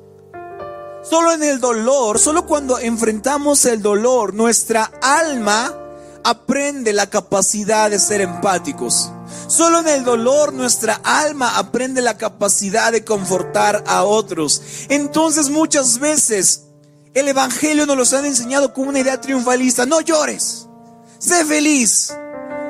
Solo 1.02 1.34
en 1.34 1.42
el 1.42 1.60
dolor, 1.60 2.20
solo 2.20 2.46
cuando 2.46 2.78
enfrentamos 2.78 3.66
el 3.66 3.82
dolor, 3.82 4.36
nuestra 4.36 4.92
alma 5.02 5.76
aprende 6.24 6.94
la 6.94 7.10
capacidad 7.10 7.90
de 7.90 7.98
ser 7.98 8.22
empáticos. 8.22 9.12
Solo 9.48 9.80
en 9.80 9.88
el 9.88 10.04
dolor 10.04 10.54
nuestra 10.54 11.02
alma 11.04 11.58
aprende 11.58 12.02
la 12.02 12.18
capacidad 12.18 12.92
de 12.92 13.04
confortar 13.04 13.84
a 13.88 14.04
otros. 14.04 14.62
Entonces 14.90 15.50
muchas 15.50 16.00
veces 16.00 16.64
el 17.14 17.28
Evangelio 17.28 17.86
nos 17.86 17.98
los 17.98 18.14
han 18.14 18.26
enseñado 18.26 18.74
como 18.74 18.90
una 18.90 19.00
idea 19.00 19.20
triunfalista. 19.20 19.86
No 19.86 20.02
llores, 20.02 20.68
sé 21.18 21.46
feliz. 21.46 22.14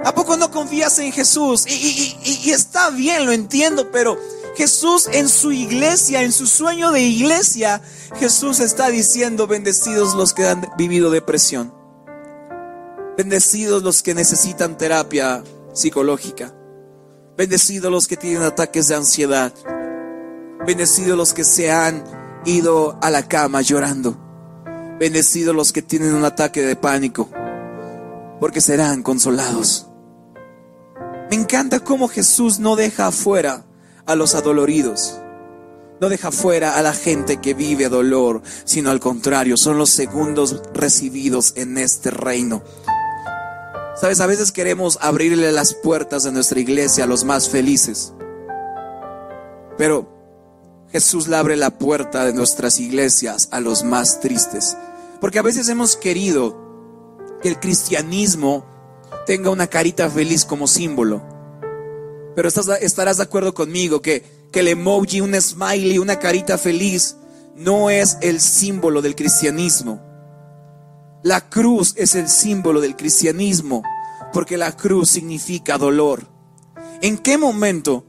¿A 0.05 0.13
poco 0.15 0.37
no 0.37 0.49
confías 0.49 0.97
en 0.99 1.11
Jesús? 1.11 1.65
Y, 1.67 2.17
y, 2.23 2.51
está 2.51 2.89
bien, 2.89 3.25
lo 3.25 3.33
entiendo, 3.33 3.91
pero 3.91 4.17
Jesús 4.55 5.09
en 5.11 5.27
su 5.27 5.51
iglesia, 5.51 6.21
en 6.21 6.31
su 6.31 6.47
sueño 6.47 6.91
de 6.91 7.01
iglesia, 7.01 7.81
Jesús 8.17 8.61
está 8.61 8.89
diciendo, 8.89 9.45
bendecidos 9.45 10.15
los 10.15 10.33
que 10.33 10.47
han 10.47 10.69
vivido 10.77 11.11
depresión. 11.11 11.73
Bendecidos 13.17 13.83
los 13.83 14.01
que 14.01 14.13
necesitan 14.13 14.77
terapia 14.77 15.43
psicológica. 15.73 16.53
Bendecidos 17.37 17.91
los 17.91 18.07
que 18.07 18.17
tienen 18.17 18.43
ataques 18.43 18.87
de 18.87 18.95
ansiedad. 18.95 19.53
Bendecidos 20.65 21.17
los 21.17 21.33
que 21.33 21.43
se 21.43 21.71
han 21.71 22.03
ido 22.45 22.97
a 23.01 23.09
la 23.09 23.27
cama 23.27 23.61
llorando. 23.61 24.17
Bendecidos 24.99 25.55
los 25.55 25.71
que 25.71 25.81
tienen 25.81 26.13
un 26.13 26.25
ataque 26.25 26.61
de 26.61 26.75
pánico. 26.75 27.29
Porque 28.39 28.61
serán 28.61 29.03
consolados. 29.03 29.87
Me 31.29 31.35
encanta 31.35 31.79
cómo 31.79 32.07
Jesús 32.07 32.59
no 32.59 32.75
deja 32.75 33.07
afuera 33.07 33.65
a 34.05 34.15
los 34.15 34.35
adoloridos. 34.35 35.19
no 36.01 36.07
deja 36.09 36.31
fuera 36.31 36.77
a 36.77 36.81
la 36.81 36.93
gente 36.93 37.37
que 37.37 37.53
vive 37.53 37.89
dolor, 37.89 38.41
sino 38.63 38.89
al 38.89 39.01
contrario, 39.01 39.57
son 39.57 39.77
los 39.77 39.89
segundos 39.89 40.61
recibidos 40.73 41.53
en 41.57 41.77
este 41.77 42.09
reino. 42.09 42.63
Sabes, 43.99 44.19
a 44.21 44.27
veces 44.27 44.51
queremos 44.51 44.97
abrirle 45.01 45.51
las 45.51 45.73
puertas 45.73 46.23
de 46.23 46.31
nuestra 46.31 46.59
iglesia 46.59 47.03
a 47.03 47.07
los 47.07 47.23
más 47.23 47.49
felices, 47.49 48.13
pero 49.77 50.07
Jesús 50.91 51.27
le 51.27 51.35
abre 51.35 51.57
la 51.57 51.77
puerta 51.77 52.25
de 52.25 52.33
nuestras 52.33 52.79
iglesias 52.79 53.49
a 53.51 53.59
los 53.59 53.83
más 53.83 54.19
tristes, 54.19 54.77
porque 55.19 55.39
a 55.39 55.43
veces 55.43 55.67
hemos 55.69 55.97
querido 55.97 56.57
que 57.41 57.49
el 57.49 57.59
cristianismo 57.59 58.65
tenga 59.25 59.49
una 59.49 59.67
carita 59.67 60.09
feliz 60.09 60.45
como 60.45 60.67
símbolo, 60.67 61.21
pero 62.35 62.47
estarás 62.47 63.17
de 63.17 63.23
acuerdo 63.23 63.53
conmigo 63.53 64.01
que 64.01 64.39
que 64.51 64.61
el 64.61 64.67
emoji, 64.69 65.21
un 65.21 65.39
smiley, 65.39 65.99
una 65.99 66.19
carita 66.19 66.57
feliz, 66.57 67.15
no 67.55 67.89
es 67.89 68.17
el 68.21 68.39
símbolo 68.39 69.01
del 69.01 69.15
cristianismo. 69.15 70.01
La 71.21 71.49
cruz 71.49 71.95
es 71.97 72.15
el 72.15 72.29
símbolo 72.29 72.79
del 72.79 72.95
cristianismo, 72.95 73.83
porque 74.31 74.57
la 74.57 74.71
cruz 74.77 75.09
significa 75.09 75.77
dolor. 75.77 76.27
¿En 77.01 77.17
qué 77.17 77.37
momento 77.37 78.05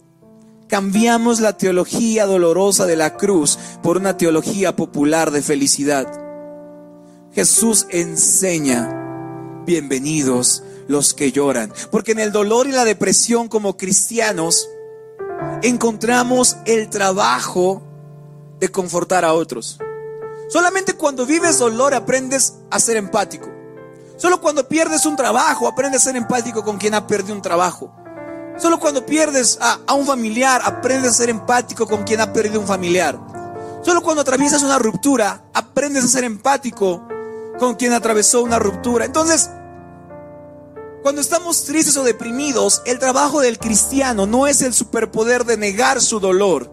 cambiamos 0.68 1.40
la 1.40 1.56
teología 1.56 2.24
dolorosa 2.26 2.86
de 2.86 2.94
la 2.94 3.16
cruz 3.16 3.58
por 3.82 3.96
una 3.96 4.16
teología 4.16 4.76
popular 4.76 5.32
de 5.32 5.42
felicidad? 5.42 6.06
Jesús 7.32 7.88
enseña, 7.90 9.64
bienvenidos 9.66 10.62
los 10.86 11.12
que 11.12 11.32
lloran, 11.32 11.72
porque 11.90 12.12
en 12.12 12.20
el 12.20 12.30
dolor 12.30 12.68
y 12.68 12.72
la 12.72 12.84
depresión 12.84 13.48
como 13.48 13.76
cristianos, 13.76 14.68
encontramos 15.62 16.58
el 16.64 16.88
trabajo 16.90 17.82
de 18.60 18.68
confortar 18.68 19.24
a 19.24 19.32
otros. 19.32 19.80
Solamente 20.50 20.94
cuando 20.94 21.24
vives 21.26 21.58
dolor 21.58 21.94
aprendes 21.94 22.54
a 22.72 22.80
ser 22.80 22.96
empático. 22.96 23.48
Solo 24.16 24.40
cuando 24.40 24.66
pierdes 24.66 25.06
un 25.06 25.14
trabajo 25.14 25.68
aprendes 25.68 26.02
a 26.02 26.04
ser 26.06 26.16
empático 26.16 26.64
con 26.64 26.76
quien 26.76 26.94
ha 26.94 27.06
perdido 27.06 27.36
un 27.36 27.40
trabajo. 27.40 27.94
Solo 28.58 28.80
cuando 28.80 29.06
pierdes 29.06 29.58
a, 29.60 29.78
un 29.94 30.04
familiar 30.04 30.60
aprendes 30.64 31.12
a 31.12 31.14
ser 31.14 31.30
empático 31.30 31.86
con 31.86 32.02
quien 32.02 32.20
ha 32.20 32.32
perdido 32.32 32.58
un 32.58 32.66
familiar. 32.66 33.16
Solo 33.82 34.02
cuando 34.02 34.22
atraviesas 34.22 34.64
una 34.64 34.80
ruptura 34.80 35.44
aprendes 35.54 36.02
a 36.02 36.08
ser 36.08 36.24
empático 36.24 37.06
con 37.60 37.76
quien 37.76 37.92
atravesó 37.92 38.42
una 38.42 38.58
ruptura. 38.58 39.04
Entonces, 39.04 39.50
cuando 41.02 41.20
estamos 41.20 41.64
tristes 41.64 41.96
o 41.96 42.02
deprimidos, 42.02 42.82
el 42.86 42.98
trabajo 42.98 43.40
del 43.40 43.60
cristiano 43.60 44.26
no 44.26 44.48
es 44.48 44.62
el 44.62 44.74
superpoder 44.74 45.44
de 45.44 45.56
negar 45.56 46.00
su 46.00 46.18
dolor, 46.18 46.72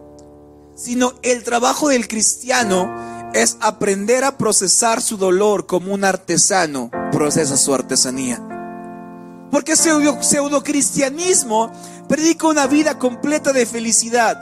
sino 0.74 1.14
el 1.22 1.44
trabajo 1.44 1.88
del 1.88 2.08
cristiano 2.08 3.17
es 3.34 3.56
aprender 3.60 4.24
a 4.24 4.36
procesar 4.36 5.02
su 5.02 5.16
dolor 5.16 5.66
como 5.66 5.92
un 5.92 6.04
artesano 6.04 6.90
procesa 7.12 7.56
su 7.56 7.74
artesanía. 7.74 8.42
Porque 9.50 9.76
pseudo, 9.76 10.22
pseudo 10.22 10.62
cristianismo 10.62 11.72
predica 12.08 12.46
una 12.46 12.66
vida 12.66 12.98
completa 12.98 13.52
de 13.52 13.66
felicidad, 13.66 14.38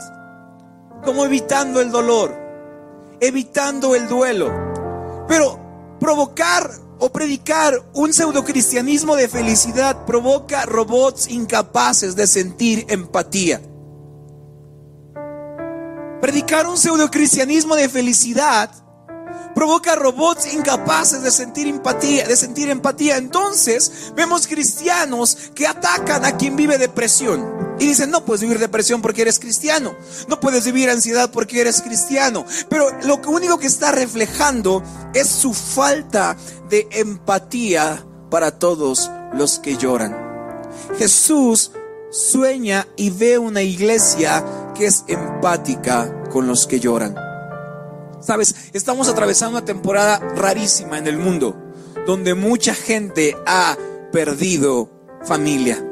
como 1.03 1.25
evitando 1.25 1.81
el 1.81 1.91
dolor, 1.91 2.35
evitando 3.19 3.95
el 3.95 4.07
duelo. 4.07 4.51
Pero 5.27 5.59
provocar 5.99 6.69
o 6.99 7.09
predicar 7.09 7.73
un 7.93 8.13
pseudocristianismo 8.13 9.15
de 9.15 9.27
felicidad 9.27 10.05
provoca 10.05 10.65
robots 10.65 11.27
incapaces 11.27 12.15
de 12.15 12.27
sentir 12.27 12.85
empatía. 12.89 13.61
Predicar 16.21 16.67
un 16.67 16.77
pseudocristianismo 16.77 17.75
de 17.75 17.89
felicidad 17.89 18.71
provoca 19.57 19.95
robots 19.95 20.53
incapaces 20.53 21.23
de 21.23 21.31
sentir 21.31 21.67
empatía, 21.67 22.27
de 22.27 22.35
sentir 22.35 22.69
empatía. 22.69 23.17
Entonces, 23.17 24.11
vemos 24.15 24.45
cristianos 24.45 25.51
que 25.55 25.65
atacan 25.65 26.25
a 26.25 26.37
quien 26.37 26.55
vive 26.55 26.77
depresión. 26.77 27.75
Y 27.79 27.87
dicen, 27.87 28.11
no 28.11 28.23
puedes 28.23 28.41
vivir 28.41 28.59
depresión 28.59 29.01
porque 29.01 29.23
eres 29.23 29.39
cristiano. 29.39 29.95
No 30.27 30.39
puedes 30.39 30.65
vivir 30.65 30.89
ansiedad 30.89 31.31
porque 31.31 31.61
eres 31.61 31.81
cristiano. 31.81 32.45
Pero 32.69 32.89
lo 33.03 33.15
único 33.27 33.57
que 33.57 33.67
está 33.67 33.91
reflejando 33.91 34.83
es 35.13 35.27
su 35.27 35.53
falta 35.53 36.37
de 36.69 36.87
empatía 36.91 38.05
para 38.29 38.59
todos 38.59 39.09
los 39.33 39.57
que 39.57 39.77
lloran. 39.77 40.15
Jesús 40.99 41.71
sueña 42.11 42.87
y 42.95 43.09
ve 43.09 43.37
una 43.37 43.61
iglesia 43.61 44.43
que 44.77 44.85
es 44.85 45.03
empática 45.07 46.23
con 46.29 46.47
los 46.47 46.67
que 46.67 46.79
lloran. 46.79 47.15
Sabes, 48.21 48.55
estamos 48.73 49.07
atravesando 49.07 49.57
una 49.57 49.65
temporada 49.65 50.19
rarísima 50.35 50.97
en 50.97 51.07
el 51.07 51.17
mundo, 51.17 51.55
donde 52.05 52.33
mucha 52.33 52.73
gente 52.75 53.35
ha 53.45 53.77
perdido 54.11 54.89
familia 55.23 55.83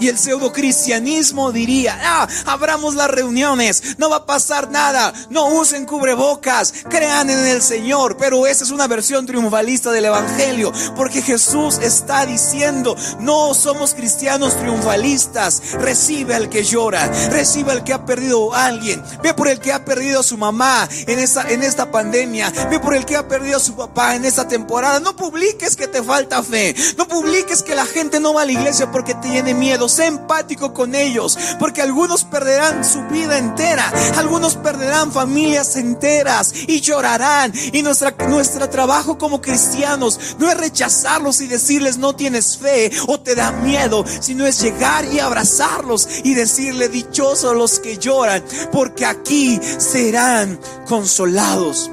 y 0.00 0.08
el 0.08 0.18
pseudo 0.18 0.52
cristianismo 0.52 1.52
diría, 1.52 1.98
ah, 2.02 2.28
abramos 2.46 2.94
las 2.94 3.10
reuniones, 3.10 3.96
no 3.98 4.10
va 4.10 4.16
a 4.16 4.26
pasar 4.26 4.70
nada, 4.70 5.12
no 5.30 5.46
usen 5.46 5.86
cubrebocas, 5.86 6.72
crean 6.88 7.30
en 7.30 7.46
el 7.46 7.62
Señor. 7.62 8.16
Pero 8.16 8.46
esa 8.46 8.64
es 8.64 8.70
una 8.70 8.86
versión 8.86 9.26
triunfalista 9.26 9.90
del 9.90 10.06
Evangelio, 10.06 10.72
porque 10.96 11.22
Jesús 11.22 11.78
está 11.78 12.26
diciendo, 12.26 12.96
no 13.20 13.54
somos 13.54 13.94
cristianos 13.94 14.56
triunfalistas, 14.56 15.72
recibe 15.74 16.34
al 16.34 16.48
que 16.48 16.64
llora, 16.64 17.06
recibe 17.30 17.72
al 17.72 17.84
que 17.84 17.92
ha 17.92 18.04
perdido 18.04 18.54
a 18.54 18.66
alguien, 18.66 19.02
ve 19.22 19.34
por 19.34 19.48
el 19.48 19.60
que 19.60 19.72
ha 19.72 19.84
perdido 19.84 20.20
a 20.20 20.22
su 20.22 20.36
mamá 20.36 20.88
en 21.06 21.18
esta, 21.18 21.50
en 21.50 21.62
esta 21.62 21.90
pandemia, 21.90 22.52
ve 22.70 22.80
por 22.80 22.94
el 22.94 23.04
que 23.04 23.16
ha 23.16 23.26
perdido 23.26 23.56
a 23.56 23.60
su 23.60 23.74
papá 23.74 24.14
en 24.14 24.24
esta 24.24 24.46
temporada. 24.46 25.00
No 25.00 25.16
publiques 25.16 25.76
que 25.76 25.88
te 25.88 26.02
falta 26.02 26.42
fe, 26.42 26.74
no 26.96 27.06
publiques 27.08 27.62
que 27.62 27.74
la 27.74 27.86
gente 27.86 28.20
no 28.20 28.34
va 28.34 28.42
a 28.42 28.46
la 28.46 28.52
iglesia 28.52 28.90
porque 28.90 29.14
tiene 29.14 29.54
miedo 29.54 29.87
sé 29.88 30.06
empático 30.06 30.72
con 30.72 30.94
ellos, 30.94 31.38
porque 31.58 31.82
algunos 31.82 32.24
perderán 32.24 32.84
su 32.84 33.02
vida 33.04 33.38
entera, 33.38 33.92
algunos 34.16 34.56
perderán 34.56 35.12
familias 35.12 35.76
enteras 35.76 36.52
y 36.66 36.80
llorarán. 36.80 37.52
Y 37.72 37.82
nuestra, 37.82 38.14
nuestro 38.28 38.68
trabajo 38.68 39.18
como 39.18 39.40
cristianos 39.40 40.36
no 40.38 40.50
es 40.50 40.56
rechazarlos 40.56 41.40
y 41.40 41.46
decirles 41.46 41.98
no 41.98 42.14
tienes 42.14 42.58
fe 42.58 42.90
o 43.06 43.20
te 43.20 43.34
da 43.34 43.52
miedo, 43.52 44.04
sino 44.20 44.46
es 44.46 44.60
llegar 44.60 45.04
y 45.04 45.20
abrazarlos 45.20 46.08
y 46.24 46.34
decirle 46.34 46.88
dichosos 46.88 47.56
los 47.56 47.78
que 47.78 47.98
lloran, 47.98 48.42
porque 48.72 49.06
aquí 49.06 49.60
serán 49.78 50.58
consolados. 50.86 51.90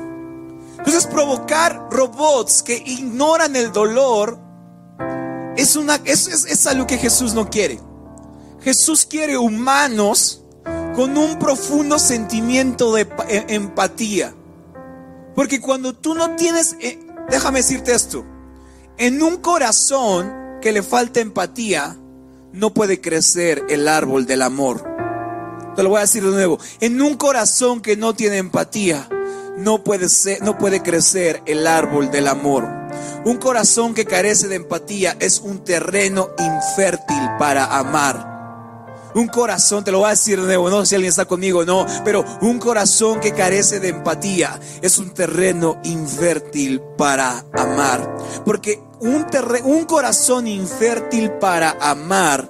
Entonces 0.77 1.07
provocar 1.07 1.87
robots 1.89 2.61
que 2.61 2.75
ignoran 2.85 3.55
el 3.55 3.71
dolor 3.71 4.37
es, 5.57 5.75
una, 5.75 5.95
es, 6.05 6.27
es, 6.27 6.67
algo 6.67 6.85
que 6.85 6.97
Jesús 6.97 7.33
no 7.33 7.49
quiere. 7.49 7.79
Jesús 8.65 9.05
quiere 9.05 9.37
humanos 9.37 10.41
con 10.95 11.15
un 11.19 11.37
profundo 11.37 11.99
sentimiento 11.99 12.95
de 12.95 13.07
e, 13.29 13.45
empatía. 13.49 14.33
Porque 15.35 15.61
cuando 15.61 15.93
tú 15.93 16.15
no 16.15 16.35
tienes, 16.35 16.75
eh, 16.81 16.99
déjame 17.29 17.59
decirte 17.59 17.93
esto, 17.93 18.25
en 18.97 19.21
un 19.21 19.37
corazón 19.37 20.33
que 20.63 20.71
le 20.71 20.81
falta 20.81 21.19
empatía, 21.19 21.95
no 22.53 22.73
puede 22.73 22.99
crecer 23.01 23.63
el 23.69 23.87
árbol 23.87 24.25
del 24.25 24.41
amor. 24.41 24.83
Te 25.75 25.83
lo 25.83 25.89
voy 25.89 25.99
a 25.99 26.01
decir 26.01 26.23
de 26.23 26.31
nuevo. 26.31 26.57
En 26.79 26.99
un 27.03 27.17
corazón 27.17 27.81
que 27.81 27.95
no 27.95 28.15
tiene 28.15 28.37
empatía, 28.37 29.07
no 29.59 29.83
puede, 29.83 30.07
no 30.41 30.57
puede 30.57 30.81
crecer 30.81 31.43
el 31.45 31.67
árbol 31.67 32.09
del 32.09 32.27
amor. 32.27 32.67
Un 33.25 33.37
corazón 33.37 33.93
que 33.93 34.05
carece 34.05 34.47
de 34.47 34.55
empatía 34.55 35.15
es 35.19 35.39
un 35.39 35.63
terreno 35.63 36.29
infértil 36.39 37.29
para 37.37 37.77
amar. 37.77 38.34
Un 39.15 39.29
corazón, 39.29 39.83
te 39.83 39.91
lo 39.91 39.99
voy 39.99 40.07
a 40.07 40.09
decir 40.11 40.39
de 40.39 40.45
nuevo, 40.45 40.69
no 40.69 40.81
sé 40.81 40.87
si 40.87 40.95
alguien 40.95 41.09
está 41.09 41.25
conmigo 41.25 41.59
o 41.59 41.65
no, 41.65 41.85
pero 42.03 42.25
un 42.41 42.59
corazón 42.59 43.21
que 43.21 43.31
carece 43.31 43.79
de 43.79 43.89
empatía 43.89 44.59
es 44.81 44.97
un 44.97 45.11
terreno 45.11 45.79
infértil 45.85 46.81
para 46.97 47.45
amar. 47.53 48.13
Porque 48.43 48.81
un, 48.99 49.25
un 49.63 49.85
corazón 49.85 50.47
infértil 50.47 51.31
para 51.31 51.77
amar 51.79 52.49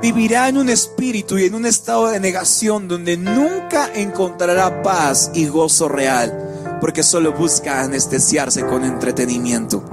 vivirá 0.00 0.48
en 0.48 0.56
un 0.56 0.70
espíritu 0.70 1.36
y 1.36 1.44
en 1.44 1.54
un 1.54 1.66
estado 1.66 2.08
de 2.08 2.18
negación 2.18 2.88
donde 2.88 3.18
nunca 3.18 3.90
encontrará 3.94 4.82
paz 4.82 5.30
y 5.34 5.46
gozo 5.46 5.88
real, 5.88 6.78
porque 6.80 7.02
solo 7.02 7.32
busca 7.32 7.82
anestesiarse 7.82 8.64
con 8.64 8.82
entretenimiento. 8.82 9.84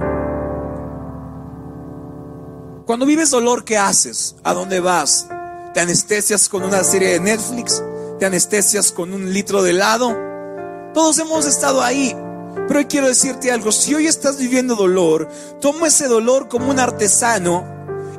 Cuando 2.86 3.06
vives 3.06 3.30
dolor, 3.30 3.64
¿qué 3.64 3.78
haces? 3.78 4.36
¿A 4.44 4.52
dónde 4.52 4.78
vas? 4.78 5.26
¿Te 5.72 5.80
anestesias 5.80 6.50
con 6.50 6.62
una 6.62 6.84
serie 6.84 7.12
de 7.12 7.20
Netflix? 7.20 7.82
¿Te 8.18 8.26
anestesias 8.26 8.92
con 8.92 9.14
un 9.14 9.32
litro 9.32 9.62
de 9.62 9.70
helado? 9.70 10.14
Todos 10.92 11.18
hemos 11.18 11.46
estado 11.46 11.82
ahí. 11.82 12.14
Pero 12.68 12.78
hoy 12.78 12.84
quiero 12.84 13.08
decirte 13.08 13.50
algo, 13.50 13.72
si 13.72 13.94
hoy 13.94 14.06
estás 14.06 14.36
viviendo 14.36 14.76
dolor, 14.76 15.30
toma 15.62 15.86
ese 15.86 16.08
dolor 16.08 16.48
como 16.48 16.70
un 16.70 16.78
artesano 16.78 17.64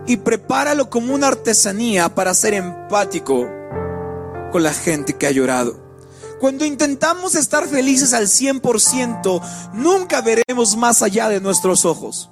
y 0.07 0.17
prepáralo 0.17 0.89
como 0.89 1.13
una 1.13 1.27
artesanía 1.27 2.15
para 2.15 2.33
ser 2.33 2.55
empático 2.55 3.47
con 4.51 4.63
la 4.63 4.73
gente 4.73 5.13
que 5.13 5.27
ha 5.27 5.31
llorado. 5.31 5.79
Cuando 6.39 6.65
intentamos 6.65 7.35
estar 7.35 7.67
felices 7.67 8.13
al 8.13 8.25
100%, 8.25 9.41
nunca 9.73 10.21
veremos 10.21 10.75
más 10.75 11.03
allá 11.03 11.29
de 11.29 11.39
nuestros 11.39 11.85
ojos. 11.85 12.31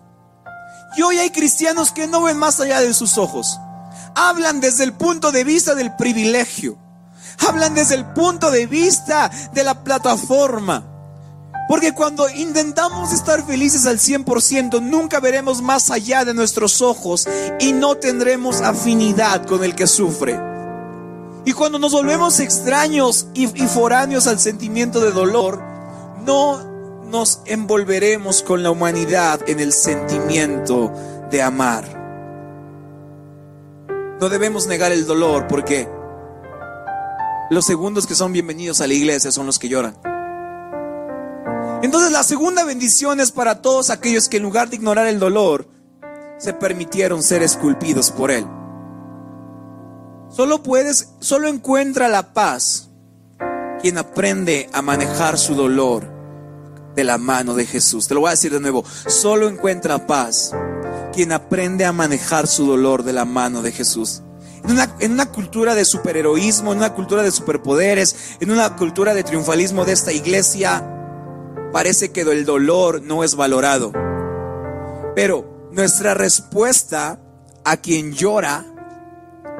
Y 0.95 1.01
hoy 1.01 1.17
hay 1.17 1.29
cristianos 1.31 1.91
que 1.91 2.07
no 2.07 2.23
ven 2.23 2.37
más 2.37 2.59
allá 2.59 2.79
de 2.79 2.93
sus 2.93 3.17
ojos. 3.17 3.59
Hablan 4.15 4.59
desde 4.59 4.83
el 4.83 4.93
punto 4.93 5.31
de 5.31 5.43
vista 5.43 5.75
del 5.75 5.95
privilegio. 5.95 6.77
Hablan 7.47 7.73
desde 7.73 7.95
el 7.95 8.05
punto 8.05 8.51
de 8.51 8.67
vista 8.67 9.31
de 9.53 9.63
la 9.63 9.83
plataforma. 9.83 10.85
Porque 11.67 11.93
cuando 11.93 12.29
intentamos 12.29 13.13
estar 13.13 13.45
felices 13.45 13.85
al 13.85 13.97
100%, 13.97 14.81
nunca 14.81 15.19
veremos 15.19 15.61
más 15.61 15.89
allá 15.89 16.25
de 16.25 16.33
nuestros 16.33 16.81
ojos 16.81 17.27
y 17.59 17.71
no 17.71 17.95
tendremos 17.95 18.61
afinidad 18.61 19.45
con 19.45 19.63
el 19.63 19.73
que 19.73 19.87
sufre. 19.87 20.39
Y 21.45 21.53
cuando 21.53 21.79
nos 21.79 21.91
volvemos 21.91 22.39
extraños 22.39 23.27
y, 23.33 23.47
foráneos 23.47 24.27
al 24.27 24.39
sentimiento 24.39 25.01
de 25.01 25.11
dolor, 25.11 25.61
no 26.25 26.72
nos 27.05 27.41
envolveremos 27.45 28.43
con 28.43 28.63
la 28.63 28.71
humanidad 28.71 29.41
en 29.47 29.59
el 29.59 29.73
sentimiento 29.73 30.91
de 31.29 31.41
amar. 31.41 31.85
No 34.19 34.29
debemos 34.29 34.67
negar 34.67 34.91
el 34.91 35.05
dolor 35.05 35.47
porque 35.47 35.87
los 37.49 37.65
segundos 37.65 38.07
que 38.07 38.15
son 38.15 38.31
bienvenidos 38.31 38.81
a 38.81 38.87
la 38.87 38.93
iglesia 38.93 39.31
son 39.31 39.45
los 39.45 39.59
que 39.59 39.69
lloran. 39.69 39.97
Entonces 41.83 42.11
la 42.11 42.23
segunda 42.23 42.63
bendición 42.63 43.19
es 43.19 43.31
para 43.31 43.61
todos 43.61 43.89
aquellos 43.89 44.29
que 44.29 44.37
en 44.37 44.43
lugar 44.43 44.69
de 44.69 44.77
ignorar 44.77 45.07
el 45.07 45.19
dolor, 45.19 45.67
se 46.37 46.53
permitieron 46.53 47.23
ser 47.23 47.43
esculpidos 47.43 48.11
por 48.11 48.31
él. 48.31 48.45
Solo 50.29 50.63
puedes, 50.63 51.13
solo 51.19 51.47
encuentra 51.47 52.07
la 52.07 52.33
paz 52.33 52.89
quien 53.81 53.97
aprende 53.97 54.69
a 54.73 54.81
manejar 54.81 55.37
su 55.37 55.55
dolor 55.55 56.12
de 56.95 57.03
la 57.03 57.17
mano 57.17 57.55
de 57.55 57.65
Jesús. 57.65 58.07
Te 58.07 58.13
lo 58.13 58.21
voy 58.21 58.29
a 58.29 58.31
decir 58.31 58.51
de 58.51 58.59
nuevo, 58.59 58.83
solo 59.07 59.47
encuentra 59.47 60.07
paz 60.07 60.51
quien 61.13 61.31
aprende 61.31 61.85
a 61.85 61.93
manejar 61.93 62.47
su 62.47 62.65
dolor 62.65 63.03
de 63.03 63.13
la 63.13 63.25
mano 63.25 63.61
de 63.61 63.71
Jesús. 63.71 64.23
En 64.99 65.11
una, 65.11 65.25
cultura 65.25 65.75
de 65.75 65.83
superheroísmo, 65.83 66.71
en 66.71 66.77
una 66.77 66.93
cultura 66.93 67.21
de 67.21 67.31
superpoderes, 67.31 68.37
en 68.39 68.49
una 68.49 68.77
cultura 68.77 69.13
de 69.13 69.23
triunfalismo 69.23 69.83
de 69.83 69.91
esta 69.91 70.13
iglesia, 70.13 70.89
parece 71.73 72.11
que 72.11 72.21
el 72.21 72.45
dolor 72.45 73.01
no 73.01 73.25
es 73.25 73.35
valorado. 73.35 73.91
Pero 75.15 75.69
nuestra 75.71 76.13
respuesta 76.13 77.19
a 77.65 77.77
quien 77.77 78.13
llora 78.13 78.65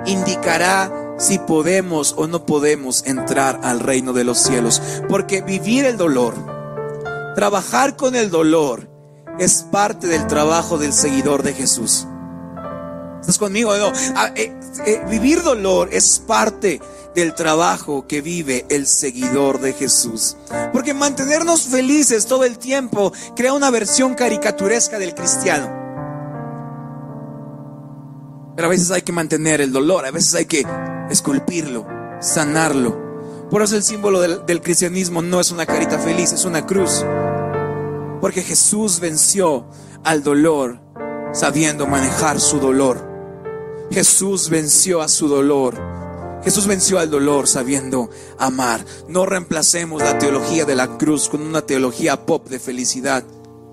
indicará 0.06 1.16
si 1.18 1.38
podemos 1.38 2.16
o 2.18 2.28
no 2.28 2.46
podemos 2.46 3.06
entrar 3.06 3.60
al 3.63 3.82
reino 3.82 4.13
de 4.13 4.24
los 4.24 4.38
cielos. 4.38 4.82
Porque 5.10 5.42
vivir 5.42 5.84
el 5.84 5.98
dolor, 5.98 6.34
trabajar 7.36 7.96
con 7.96 8.16
el 8.16 8.30
dolor, 8.30 8.90
es 9.40 9.66
parte 9.72 10.08
del 10.08 10.28
trabajo 10.28 10.78
del 10.78 10.94
seguidor 10.94 11.44
de 11.44 11.54
Jesús. 11.54 12.08
¿Estás 13.20 13.38
conmigo? 13.38 13.75
No. 13.78 13.92
Ah, 14.16 14.32
eh, 14.36 14.54
eh, 14.86 15.02
vivir 15.10 15.42
dolor 15.44 15.90
es 15.92 16.20
parte 16.20 16.82
del 17.16 17.34
trabajo 17.34 18.06
que 18.06 18.22
vive 18.22 18.66
el 18.70 18.86
seguidor 18.86 19.62
de 19.62 19.74
Jesús. 19.74 20.36
Porque 20.74 20.94
mantenernos 20.94 21.68
felices 21.68 22.25
todo 22.25 22.44
el 22.44 22.58
tiempo 22.58 23.13
crea 23.36 23.54
una 23.54 23.72
versión 23.72 24.13
caricaturesca 24.13 25.00
del 25.00 25.16
cristiano. 25.16 25.84
Pero 28.56 28.68
a 28.68 28.70
veces 28.70 28.92
hay 28.92 29.02
que 29.02 29.13
mantener 29.13 29.62
el 29.62 29.72
dolor, 29.72 30.06
a 30.06 30.12
veces 30.12 30.36
hay 30.36 30.46
que 30.46 30.66
esculpirlo, 31.10 31.88
sanarlo. 32.20 33.02
Por 33.53 33.62
eso 33.62 33.75
el 33.75 33.83
símbolo 33.83 34.19
del, 34.19 34.62
cristianismo 34.63 35.22
no 35.22 35.39
es 35.39 35.51
una 35.51 35.67
carita 35.67 36.00
feliz, 36.00 36.33
es 36.33 36.43
una 36.43 36.65
cruz. 36.65 37.05
Porque 38.19 38.41
Jesús 38.41 39.00
venció 39.00 39.67
al 40.03 40.24
dolor 40.24 40.79
sabiendo 41.33 41.86
manejar 41.86 42.39
su 42.39 42.60
dolor. 42.60 43.07
Jesús 43.91 44.50
venció 44.50 45.03
a 45.03 45.07
su 45.07 45.27
dolor 45.27 45.79
Jesús 46.43 46.65
venció 46.65 46.98
al 46.98 47.12
dolor 47.12 47.48
sabiendo 47.48 48.10
amar. 48.39 48.83
No 49.07 49.27
reemplacemos 49.27 50.01
la 50.01 50.17
teología 50.17 50.65
de 50.65 50.74
la 50.74 50.98
cruz 50.98 51.29
con 51.29 51.43
una 51.43 51.62
teología 51.62 52.25
pop 52.25 52.50
de 52.50 52.57
felicidad. 52.57 53.24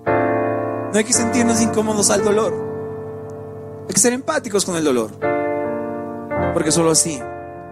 No 0.05 0.91
hay 0.93 1.03
que 1.03 1.11
sentirnos 1.11 1.59
incómodos 1.59 2.11
al 2.11 2.23
dolor. 2.23 2.53
Hay 3.87 3.93
que 3.95 3.99
ser 3.99 4.13
empáticos 4.13 4.63
con 4.63 4.75
el 4.75 4.83
dolor. 4.83 5.09
Porque 6.53 6.71
solo 6.71 6.91
así 6.91 7.19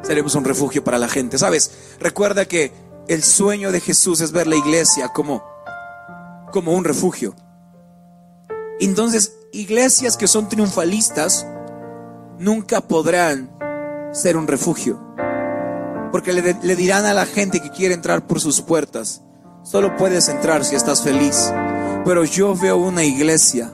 seremos 0.03 0.35
un 0.35 0.45
refugio 0.45 0.83
para 0.83 0.97
la 0.97 1.07
gente. 1.07 1.37
¿Sabes? 1.37 1.71
Recuerda 1.99 2.45
que 2.45 2.71
el 3.07 3.23
sueño 3.23 3.71
de 3.71 3.81
Jesús 3.81 4.21
es 4.21 4.31
ver 4.31 4.47
la 4.47 4.55
iglesia 4.55 5.09
como, 5.09 5.43
como 6.51 6.73
un 6.73 6.83
refugio. 6.83 7.35
Entonces, 8.79 9.33
iglesias 9.51 10.15
que 10.15 10.27
son 10.27 10.47
triunfalistas 10.47 11.45
nunca 12.37 12.81
podrán 12.81 13.51
ser 14.13 14.37
un 14.37 14.47
refugio. 14.47 14.99
Porque 16.11 16.33
le, 16.33 16.75
dirán 16.75 17.05
a 17.05 17.13
la 17.13 17.25
gente 17.25 17.61
que 17.61 17.69
quiere 17.69 17.93
entrar 17.93 18.25
por 18.25 18.39
sus 18.39 18.61
puertas, 18.61 19.21
solo 19.63 19.95
puedes 19.97 20.27
entrar 20.29 20.65
si 20.65 20.75
estás 20.75 21.03
feliz. 21.03 21.51
Pero 22.05 22.23
yo 22.23 22.55
veo 22.55 22.77
una 22.77 23.03
iglesia 23.03 23.71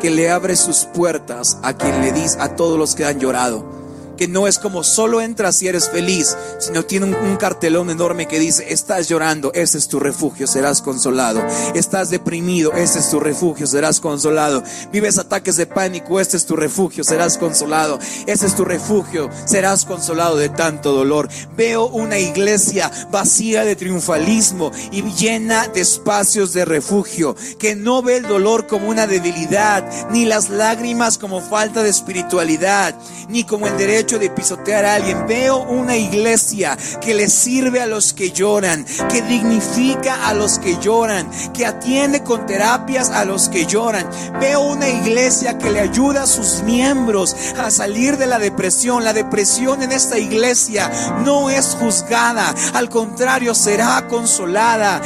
que 0.00 0.10
le 0.10 0.30
abre 0.30 0.56
sus 0.56 0.84
puertas 0.84 1.58
a 1.62 1.74
quien 1.74 2.00
le 2.00 2.12
dice, 2.12 2.38
a 2.40 2.56
todos 2.56 2.78
los 2.78 2.94
que 2.94 3.04
han 3.04 3.18
llorado 3.18 3.83
que 4.16 4.28
no 4.28 4.46
es 4.46 4.58
como 4.58 4.84
solo 4.84 5.20
entras 5.20 5.56
si 5.56 5.68
eres 5.68 5.88
feliz, 5.88 6.36
sino 6.58 6.84
tiene 6.84 7.06
un, 7.06 7.34
cartelón 7.36 7.90
enorme 7.90 8.28
que 8.28 8.38
dice, 8.38 8.72
estás 8.72 9.08
llorando, 9.08 9.52
ese 9.54 9.76
es 9.76 9.88
tu 9.88 9.98
refugio, 9.98 10.46
serás 10.46 10.80
consolado. 10.80 11.44
Estás 11.74 12.10
deprimido, 12.10 12.72
ese 12.72 13.00
es 13.00 13.10
tu 13.10 13.18
refugio, 13.18 13.66
serás 13.66 13.98
consolado. 14.00 14.62
Vives 14.92 15.18
ataques 15.18 15.56
de 15.56 15.66
pánico, 15.66 16.20
este 16.20 16.36
es 16.36 16.46
tu 16.46 16.54
refugio, 16.54 17.02
serás 17.02 17.36
consolado. 17.38 17.98
Ese 18.26 18.46
es 18.46 18.54
tu 18.54 18.64
refugio, 18.64 19.30
serás 19.46 19.84
consolado 19.84 20.36
de 20.36 20.48
tanto 20.48 20.92
dolor. 20.92 21.28
Veo 21.56 21.86
una 21.86 22.18
iglesia 22.18 22.90
vacía 23.10 23.64
de 23.64 23.76
triunfalismo 23.76 24.70
y 24.92 25.02
llena 25.02 25.66
de 25.68 25.80
espacios 25.80 26.52
de 26.52 26.64
refugio, 26.64 27.34
que 27.58 27.74
no 27.74 28.02
ve 28.02 28.18
el 28.18 28.28
dolor 28.28 28.66
como 28.66 28.88
una 28.88 29.06
debilidad, 29.06 29.84
ni 30.10 30.24
las 30.24 30.50
lágrimas 30.50 31.18
como 31.18 31.40
falta 31.40 31.82
de 31.82 31.90
espiritualidad, 31.90 32.94
ni 33.28 33.44
como 33.44 33.66
el 33.66 33.76
derecho 33.76 34.03
de 34.04 34.30
pisotear 34.30 34.84
a 34.84 34.94
alguien. 34.94 35.26
Veo 35.26 35.58
una 35.58 35.96
iglesia 35.96 36.76
que 37.00 37.14
le 37.14 37.28
sirve 37.28 37.80
a 37.80 37.86
los 37.86 38.12
que 38.12 38.30
lloran, 38.30 38.84
que 39.08 39.22
dignifica 39.22 40.28
a 40.28 40.34
los 40.34 40.58
que 40.58 40.76
lloran, 40.78 41.30
que 41.52 41.64
atiende 41.64 42.22
con 42.22 42.44
terapias 42.46 43.10
a 43.10 43.24
los 43.24 43.48
que 43.48 43.66
lloran. 43.66 44.08
Veo 44.40 44.60
una 44.60 44.88
iglesia 44.88 45.56
que 45.58 45.70
le 45.70 45.80
ayuda 45.80 46.24
a 46.24 46.26
sus 46.26 46.62
miembros 46.62 47.34
a 47.56 47.70
salir 47.70 48.18
de 48.18 48.26
la 48.26 48.38
depresión. 48.38 49.04
La 49.04 49.14
depresión 49.14 49.82
en 49.82 49.92
esta 49.92 50.18
iglesia 50.18 50.90
no 51.24 51.48
es 51.48 51.76
juzgada, 51.80 52.54
al 52.74 52.90
contrario, 52.90 53.54
será 53.54 54.06
consolada. 54.08 55.00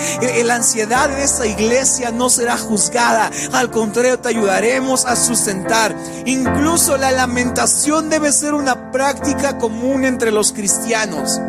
La 0.45 0.57
ansiedad 0.57 1.13
en 1.13 1.19
esta 1.19 1.47
iglesia 1.47 2.11
no 2.11 2.29
será 2.29 2.59
juzgada, 2.59 3.31
al 3.53 3.71
contrario, 3.71 4.19
te 4.19 4.31
ayudaremos 4.31 5.05
a 5.05 5.15
sustentar. 5.15 5.95
Incluso 6.27 6.97
la 6.97 7.13
lamentación 7.13 8.09
debe 8.11 8.33
ser 8.33 8.55
una 8.55 8.88
práctica 8.91 9.59
común 9.59 10.05
entre 10.05 10.31
los 10.31 10.53
cristianos. 10.53 11.41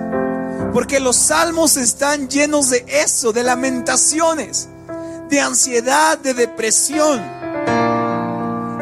Porque 0.73 0.99
los 0.99 1.15
salmos 1.15 1.77
están 1.77 2.29
llenos 2.29 2.69
de 2.69 2.85
eso, 2.87 3.33
de 3.33 3.43
lamentaciones, 3.43 4.69
de 5.29 5.39
ansiedad, 5.39 6.17
de 6.17 6.33
depresión. 6.33 7.19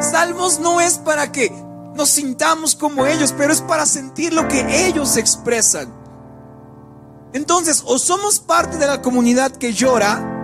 Salmos 0.00 0.60
no 0.60 0.80
es 0.80 0.98
para 0.98 1.32
que 1.32 1.50
nos 1.94 2.10
sintamos 2.10 2.74
como 2.74 3.06
ellos, 3.06 3.34
pero 3.36 3.52
es 3.52 3.60
para 3.60 3.86
sentir 3.86 4.32
lo 4.32 4.46
que 4.48 4.86
ellos 4.86 5.16
expresan. 5.16 5.92
Entonces, 7.32 7.82
o 7.86 7.98
somos 7.98 8.38
parte 8.38 8.76
de 8.78 8.86
la 8.86 9.02
comunidad 9.02 9.52
que 9.52 9.72
llora, 9.72 10.34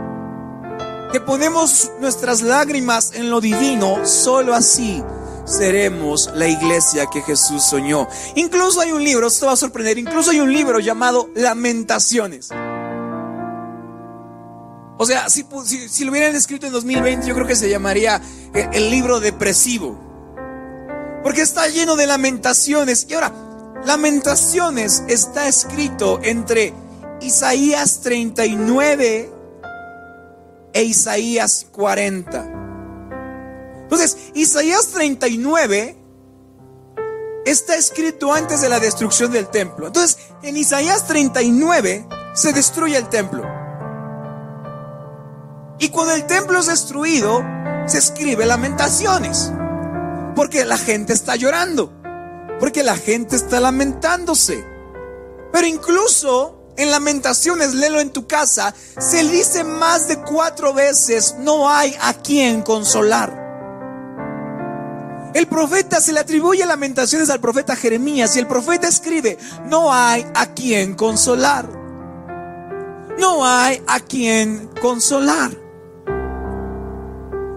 que 1.13 1.21
ponemos 1.21 1.93
nuestras 2.01 2.43
lágrimas 2.43 3.13
en 3.15 3.31
lo 3.31 3.41
divino, 3.41 4.05
solo 4.05 4.55
así 4.55 5.03
seremos 5.45 6.31
la 6.35 6.49
iglesia 6.49 7.07
que 7.07 7.23
Jesús 7.23 7.63
soñó. 7.63 8.09
Incluso 8.35 8.81
hay 8.81 8.93
un 8.93 9.05
libro, 9.05 9.27
esto 9.27 9.47
va 9.47 9.53
a 9.53 9.57
sorprender, 9.57 9.99
incluso 9.99 10.31
hay 10.31 10.41
un 10.41 10.53
libro 10.53 10.81
llamado 10.81 11.29
Lamentaciones. 11.35 12.51
O 14.97 15.07
sea, 15.07 15.29
si, 15.29 15.45
lo 16.05 16.13
hubieran 16.13 16.35
escrito 16.37 16.67
en 16.67 16.73
2020, 16.73 17.27
yo 17.27 17.35
creo 17.35 17.47
que 17.47 17.57
se 17.57 17.69
llamaría 17.69 18.23
el, 18.55 18.69
el 18.73 18.91
libro 18.91 19.21
depresivo. 19.21 19.99
Porque 21.23 21.43
está 21.43 21.67
lleno 21.69 21.97
de 21.97 22.07
lamentaciones. 22.07 23.07
Y 23.09 23.15
ahora, 23.15 23.33
lamentaciones 23.85 25.03
está 25.09 25.49
escrito 25.49 26.21
entre 26.23 26.73
Isaías 27.21 28.01
39 28.03 29.33
e 30.75 30.83
Isaías 30.83 31.67
40. 31.73 32.54
Entonces, 33.95 34.33
Isaías 34.35 34.89
39 34.89 35.97
está 37.47 37.77
escrito 37.77 38.33
antes 38.33 38.61
de 38.61 38.69
la 38.69 38.81
destrucción 38.81 39.31
del 39.31 39.47
templo. 39.47 39.87
Entonces, 39.87 40.19
en 40.43 40.57
Isaías 40.57 41.07
39 41.07 42.05
se 42.35 42.53
destruye 42.53 42.97
el 42.97 43.09
templo. 43.09 43.45
Y 45.79 45.91
cuando 45.91 46.13
el 46.13 46.27
templo 46.27 46.59
es 46.59 46.67
destruido, 46.67 47.45
se 47.87 47.99
escribe 47.99 48.47
lamentaciones. 48.47 49.53
Porque 50.35 50.65
la 50.65 50.77
gente 50.77 51.13
está 51.13 51.37
llorando. 51.37 51.93
Porque 52.59 52.83
la 52.83 52.97
gente 52.97 53.37
está 53.37 53.61
lamentándose. 53.61 54.65
Pero 55.53 55.69
incluso 55.69 56.73
en 56.77 56.91
lamentaciones, 56.91 57.75
léelo 57.75 58.01
en 58.01 58.11
tu 58.11 58.27
casa, 58.27 58.75
se 58.99 59.23
dice 59.23 59.63
más 59.63 60.09
de 60.09 60.21
cuatro 60.21 60.75
veces, 60.75 61.37
no 61.39 61.71
hay 61.71 61.97
a 62.01 62.15
quien 62.15 62.63
consolar. 62.63 63.44
El 65.35 65.49
profeta 65.49 66.01
se 66.01 66.13
le 66.13 66.21
atribuye 66.21 66.65
lamentaciones 66.65 67.29
al 67.29 67.41
profeta 67.41 67.75
Jeremías 67.75 68.37
y 68.37 68.39
el 68.39 68.47
profeta 68.47 68.87
escribe, 68.87 69.37
no 69.67 69.93
hay 69.93 70.25
a 70.33 70.55
quien 70.55 70.95
consolar. 70.95 71.69
No 73.19 73.45
hay 73.45 73.83
a 73.89 73.99
quien 73.99 74.69
consolar. 74.81 75.51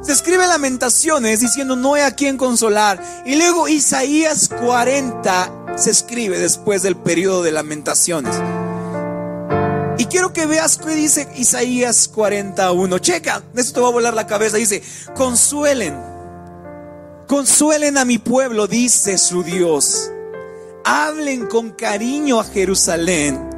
Se 0.02 0.12
escribe 0.12 0.48
lamentaciones 0.48 1.40
diciendo 1.40 1.76
no 1.76 1.94
hay 1.94 2.02
a 2.02 2.16
quien 2.16 2.38
consolar. 2.38 3.00
Y 3.28 3.36
luego 3.36 3.68
Isaías 3.68 4.50
40 4.50 5.76
se 5.76 5.92
escribe 5.92 6.40
después 6.40 6.82
del 6.82 6.96
periodo 6.96 7.44
de 7.44 7.52
lamentaciones. 7.52 8.36
Y 10.00 10.06
quiero 10.06 10.34
que 10.34 10.48
veas 10.48 10.78
qué 10.78 10.96
dice 10.96 11.28
Isaías 11.36 12.08
41. 12.08 12.98
Checa, 13.00 13.44
esto 13.56 13.74
te 13.74 13.82
va 13.82 13.90
a 13.90 13.92
volar 13.92 14.16
la 14.16 14.26
cabeza. 14.26 14.58
Dice, 14.58 14.82
consuelen 15.16 16.17
Consuelen 17.28 17.98
a 17.98 18.06
mi 18.06 18.20
pueblo, 18.20 18.68
dice 18.68 19.18
su 19.18 19.44
Dios. 19.44 20.10
Hablen 20.86 21.48
con 21.48 21.72
cariño 21.72 22.40
a 22.40 22.46
Jerusalén 22.46 23.50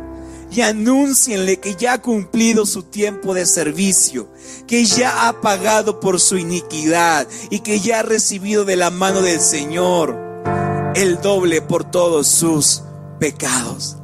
y 0.49 0.62
anúncienle 0.62 1.60
que 1.60 1.75
ya 1.75 1.93
ha 1.93 2.01
cumplido 2.01 2.65
su 2.65 2.82
tiempo 2.82 3.36
de 3.36 3.45
servicio, 3.45 4.27
que 4.65 4.86
ya 4.86 5.27
ha 5.27 5.41
pagado 5.41 5.99
por 5.99 6.19
su 6.19 6.38
iniquidad 6.38 7.27
y 7.51 7.60
que 7.60 7.79
ya 7.79 7.99
ha 7.99 8.03
recibido 8.03 8.65
de 8.65 8.75
la 8.75 8.89
mano 8.89 9.21
del 9.21 9.39
Señor 9.39 10.17
el 10.95 11.21
doble 11.21 11.62
por 11.62 11.84
todos 11.84 12.27
sus 12.27 12.82
pecados. 13.19 13.97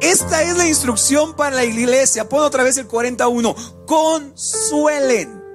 Esta 0.00 0.44
es 0.44 0.56
la 0.56 0.68
instrucción 0.68 1.34
para 1.34 1.56
la 1.56 1.64
iglesia. 1.64 2.28
Pon 2.28 2.42
otra 2.42 2.62
vez 2.62 2.76
el 2.76 2.86
41. 2.86 3.56
Consuelen 3.86 5.45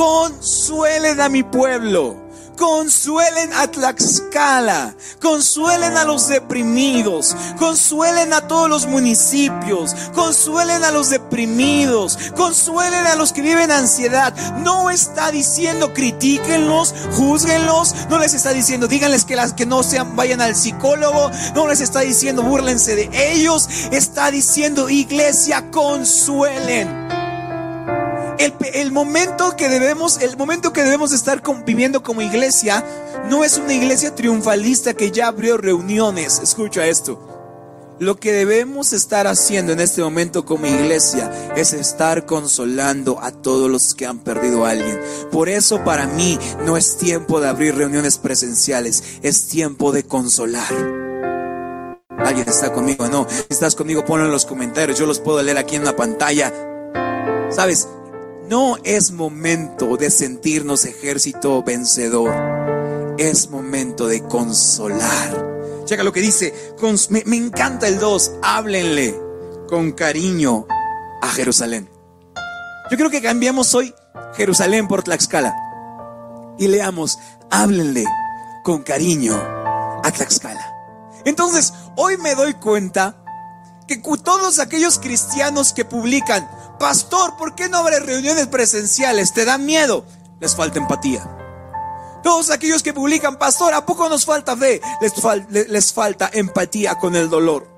consuelen 0.00 1.20
a 1.20 1.28
mi 1.28 1.42
pueblo, 1.42 2.16
consuelen 2.56 3.52
a 3.52 3.70
Tlaxcala, 3.70 4.94
consuelen 5.20 5.94
a 5.98 6.04
los 6.04 6.26
deprimidos, 6.28 7.36
consuelen 7.58 8.32
a 8.32 8.48
todos 8.48 8.70
los 8.70 8.86
municipios, 8.86 9.94
consuelen 10.14 10.84
a 10.84 10.90
los 10.90 11.10
deprimidos, 11.10 12.16
consuelen 12.34 13.06
a 13.08 13.14
los 13.14 13.34
que 13.34 13.42
viven 13.42 13.70
ansiedad. 13.70 14.34
No 14.60 14.88
está 14.88 15.30
diciendo 15.30 15.92
critíquenlos, 15.92 16.94
juzguenlos, 17.12 17.94
no 18.08 18.18
les 18.18 18.32
está 18.32 18.54
diciendo 18.54 18.88
díganles 18.88 19.26
que 19.26 19.36
las 19.36 19.52
que 19.52 19.66
no 19.66 19.82
sean 19.82 20.16
vayan 20.16 20.40
al 20.40 20.56
psicólogo, 20.56 21.30
no 21.54 21.68
les 21.68 21.82
está 21.82 22.00
diciendo 22.00 22.42
búrlense 22.42 22.96
de 22.96 23.32
ellos, 23.34 23.68
está 23.90 24.30
diciendo 24.30 24.88
iglesia 24.88 25.70
consuelen 25.70 27.19
el, 28.40 28.92
momento 28.92 29.54
que 29.56 29.68
debemos, 29.68 30.20
el 30.20 30.36
momento 30.36 30.72
que 30.72 30.82
debemos 30.82 31.12
estar 31.12 31.42
viviendo 31.64 32.02
como 32.02 32.22
iglesia 32.22 32.84
no 33.28 33.44
es 33.44 33.58
una 33.58 33.74
iglesia 33.74 34.14
triunfalista 34.14 34.94
que 34.94 35.10
ya 35.10 35.26
abrió 35.26 35.58
reuniones. 35.58 36.40
Escucha 36.42 36.86
esto. 36.86 37.26
Lo 37.98 38.16
que 38.16 38.32
debemos 38.32 38.94
estar 38.94 39.26
haciendo 39.26 39.72
en 39.72 39.80
este 39.80 40.02
momento 40.02 40.46
como 40.46 40.64
iglesia 40.64 41.52
es 41.54 41.74
estar 41.74 42.24
consolando 42.24 43.20
a 43.20 43.30
todos 43.30 43.70
los 43.70 43.94
que 43.94 44.06
han 44.06 44.20
perdido 44.20 44.64
a 44.64 44.70
alguien. 44.70 44.98
Por 45.30 45.50
eso 45.50 45.84
para 45.84 46.06
mí 46.06 46.38
no 46.64 46.78
es 46.78 46.96
tiempo 46.96 47.42
de 47.42 47.48
abrir 47.48 47.74
reuniones 47.74 48.16
presenciales, 48.16 49.02
es 49.20 49.48
tiempo 49.48 49.92
de 49.92 50.04
consolar. 50.04 50.72
¿Alguien 52.24 52.48
está 52.48 52.72
conmigo? 52.72 53.06
No, 53.08 53.26
si 53.28 53.44
estás 53.50 53.74
conmigo, 53.74 54.06
ponlo 54.06 54.24
en 54.24 54.32
los 54.32 54.46
comentarios, 54.46 54.98
yo 54.98 55.04
los 55.04 55.20
puedo 55.20 55.42
leer 55.42 55.58
aquí 55.58 55.76
en 55.76 55.84
la 55.84 55.94
pantalla. 55.94 56.54
¿Sabes? 57.50 57.86
No 58.50 58.78
es 58.82 59.12
momento 59.12 59.96
de 59.96 60.10
sentirnos 60.10 60.84
ejército 60.84 61.62
vencedor. 61.62 62.34
Es 63.16 63.48
momento 63.48 64.08
de 64.08 64.24
consolar. 64.24 65.84
Checa 65.84 66.02
lo 66.02 66.12
que 66.12 66.20
dice. 66.20 66.52
Me, 67.10 67.36
encanta 67.36 67.86
el 67.86 68.00
2. 68.00 68.32
Háblenle 68.42 69.16
con 69.68 69.92
cariño 69.92 70.66
a 71.22 71.28
Jerusalén. 71.28 71.88
Yo 72.90 72.96
creo 72.96 73.08
que 73.08 73.22
cambiamos 73.22 73.72
hoy 73.76 73.94
Jerusalén 74.34 74.88
por 74.88 75.04
Tlaxcala. 75.04 75.54
Y 76.58 76.66
leamos, 76.66 77.20
háblenle 77.52 78.04
con 78.64 78.82
cariño 78.82 79.36
a 80.02 80.10
Tlaxcala. 80.12 80.74
Entonces, 81.24 81.72
hoy 81.94 82.16
me 82.16 82.34
doy 82.34 82.54
cuenta 82.54 83.22
que 83.86 84.02
todos 84.24 84.58
aquellos 84.58 84.98
cristianos 84.98 85.72
que 85.72 85.84
publican, 85.84 86.48
Pastor, 86.80 87.36
¿por 87.36 87.54
qué 87.54 87.68
no 87.68 87.76
habrá 87.76 87.98
reuniones 88.00 88.46
presenciales? 88.46 89.34
¿Te 89.34 89.44
da 89.44 89.58
miedo? 89.58 90.06
Les 90.40 90.56
falta 90.56 90.78
empatía. 90.78 91.22
Todos 92.22 92.50
aquellos 92.50 92.82
que 92.82 92.94
publican, 92.94 93.36
Pastor, 93.36 93.74
¿a 93.74 93.84
poco 93.84 94.08
nos 94.08 94.24
falta 94.24 94.56
fe? 94.56 94.80
Les, 95.02 95.68
les 95.68 95.92
falta 95.92 96.30
empatía 96.32 96.94
con 96.94 97.16
el 97.16 97.28
dolor. 97.28 97.69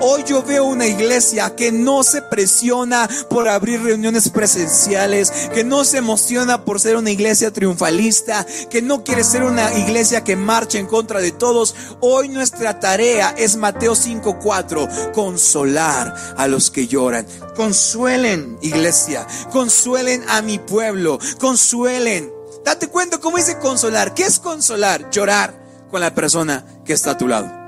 Hoy 0.00 0.22
yo 0.24 0.42
veo 0.42 0.64
una 0.64 0.86
iglesia 0.86 1.56
que 1.56 1.72
no 1.72 2.02
se 2.02 2.20
presiona 2.20 3.08
por 3.30 3.48
abrir 3.48 3.82
reuniones 3.82 4.28
presenciales, 4.28 5.30
que 5.54 5.64
no 5.64 5.84
se 5.84 5.98
emociona 5.98 6.64
por 6.64 6.78
ser 6.78 6.96
una 6.96 7.10
iglesia 7.10 7.50
triunfalista, 7.50 8.46
que 8.68 8.82
no 8.82 9.02
quiere 9.02 9.24
ser 9.24 9.42
una 9.44 9.72
iglesia 9.78 10.22
que 10.22 10.36
marche 10.36 10.78
en 10.78 10.86
contra 10.86 11.20
de 11.20 11.32
todos. 11.32 11.74
Hoy 12.00 12.28
nuestra 12.28 12.78
tarea 12.80 13.34
es 13.38 13.56
Mateo 13.56 13.94
5:4, 13.94 14.86
consolar 15.14 16.14
a 16.36 16.46
los 16.48 16.70
que 16.70 16.86
lloran. 16.86 17.26
Consuelen, 17.56 18.58
iglesia, 18.60 19.26
consuelen 19.50 20.22
a 20.28 20.42
mi 20.42 20.58
pueblo, 20.58 21.18
consuelen. 21.40 22.30
Date 22.64 22.88
cuenta 22.88 23.18
cómo 23.18 23.38
dice 23.38 23.58
consolar. 23.58 24.12
¿Qué 24.12 24.24
es 24.24 24.38
consolar? 24.38 25.08
Llorar 25.10 25.54
con 25.90 26.00
la 26.00 26.14
persona 26.14 26.66
que 26.84 26.92
está 26.92 27.12
a 27.12 27.18
tu 27.18 27.28
lado. 27.28 27.63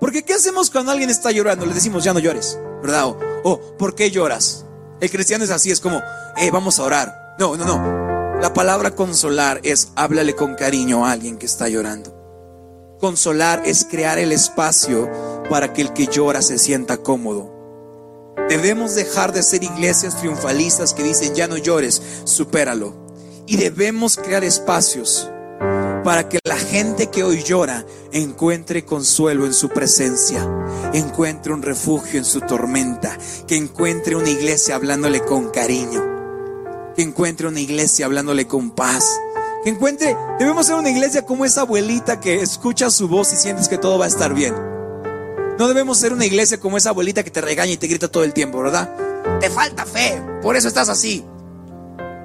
Porque 0.00 0.24
¿qué 0.24 0.34
hacemos 0.34 0.70
cuando 0.70 0.92
alguien 0.92 1.10
está 1.10 1.30
llorando? 1.30 1.66
Le 1.66 1.74
decimos, 1.74 2.04
ya 2.04 2.12
no 2.12 2.18
llores, 2.18 2.58
¿verdad? 2.82 3.06
O, 3.06 3.18
oh, 3.44 3.76
¿por 3.78 3.94
qué 3.94 4.10
lloras? 4.10 4.64
El 5.00 5.10
cristiano 5.10 5.44
es 5.44 5.50
así, 5.50 5.70
es 5.70 5.80
como, 5.80 6.00
eh, 6.36 6.50
vamos 6.50 6.78
a 6.78 6.82
orar. 6.82 7.36
No, 7.38 7.56
no, 7.56 7.64
no. 7.64 8.40
La 8.40 8.52
palabra 8.52 8.94
consolar 8.94 9.60
es 9.62 9.88
háblale 9.94 10.34
con 10.34 10.54
cariño 10.54 11.06
a 11.06 11.12
alguien 11.12 11.38
que 11.38 11.46
está 11.46 11.68
llorando. 11.68 12.14
Consolar 13.00 13.62
es 13.66 13.84
crear 13.84 14.18
el 14.18 14.32
espacio 14.32 15.10
para 15.50 15.72
que 15.72 15.82
el 15.82 15.92
que 15.92 16.06
llora 16.06 16.42
se 16.42 16.58
sienta 16.58 16.98
cómodo. 16.98 17.54
Debemos 18.48 18.94
dejar 18.94 19.32
de 19.32 19.42
ser 19.42 19.64
iglesias 19.64 20.16
triunfalistas 20.16 20.94
que 20.94 21.02
dicen 21.02 21.34
ya 21.34 21.46
no 21.46 21.56
llores, 21.56 22.00
supéralo. 22.24 22.94
Y 23.46 23.56
debemos 23.56 24.16
crear 24.16 24.44
espacios 24.44 25.30
para 26.06 26.28
que 26.28 26.38
la 26.44 26.56
gente 26.56 27.08
que 27.08 27.24
hoy 27.24 27.42
llora 27.42 27.84
encuentre 28.12 28.84
consuelo 28.84 29.44
en 29.44 29.52
su 29.52 29.70
presencia, 29.70 30.48
encuentre 30.92 31.52
un 31.52 31.62
refugio 31.62 32.20
en 32.20 32.24
su 32.24 32.42
tormenta, 32.42 33.18
que 33.48 33.56
encuentre 33.56 34.14
una 34.14 34.30
iglesia 34.30 34.76
hablándole 34.76 35.24
con 35.24 35.50
cariño, 35.50 36.94
que 36.94 37.02
encuentre 37.02 37.48
una 37.48 37.58
iglesia 37.58 38.06
hablándole 38.06 38.46
con 38.46 38.70
paz, 38.70 39.04
que 39.64 39.70
encuentre, 39.70 40.16
debemos 40.38 40.66
ser 40.66 40.76
una 40.76 40.90
iglesia 40.90 41.26
como 41.26 41.44
esa 41.44 41.62
abuelita 41.62 42.20
que 42.20 42.40
escucha 42.40 42.88
su 42.92 43.08
voz 43.08 43.32
y 43.32 43.36
sientes 43.36 43.68
que 43.68 43.76
todo 43.76 43.98
va 43.98 44.04
a 44.04 44.08
estar 44.08 44.32
bien. 44.32 44.54
No 45.58 45.66
debemos 45.66 45.98
ser 45.98 46.12
una 46.12 46.24
iglesia 46.24 46.60
como 46.60 46.76
esa 46.76 46.90
abuelita 46.90 47.24
que 47.24 47.32
te 47.32 47.40
regaña 47.40 47.72
y 47.72 47.78
te 47.78 47.88
grita 47.88 48.06
todo 48.06 48.22
el 48.22 48.32
tiempo, 48.32 48.62
¿verdad? 48.62 48.94
Te 49.40 49.50
falta 49.50 49.84
fe, 49.84 50.22
por 50.40 50.54
eso 50.54 50.68
estás 50.68 50.88
así. 50.88 51.24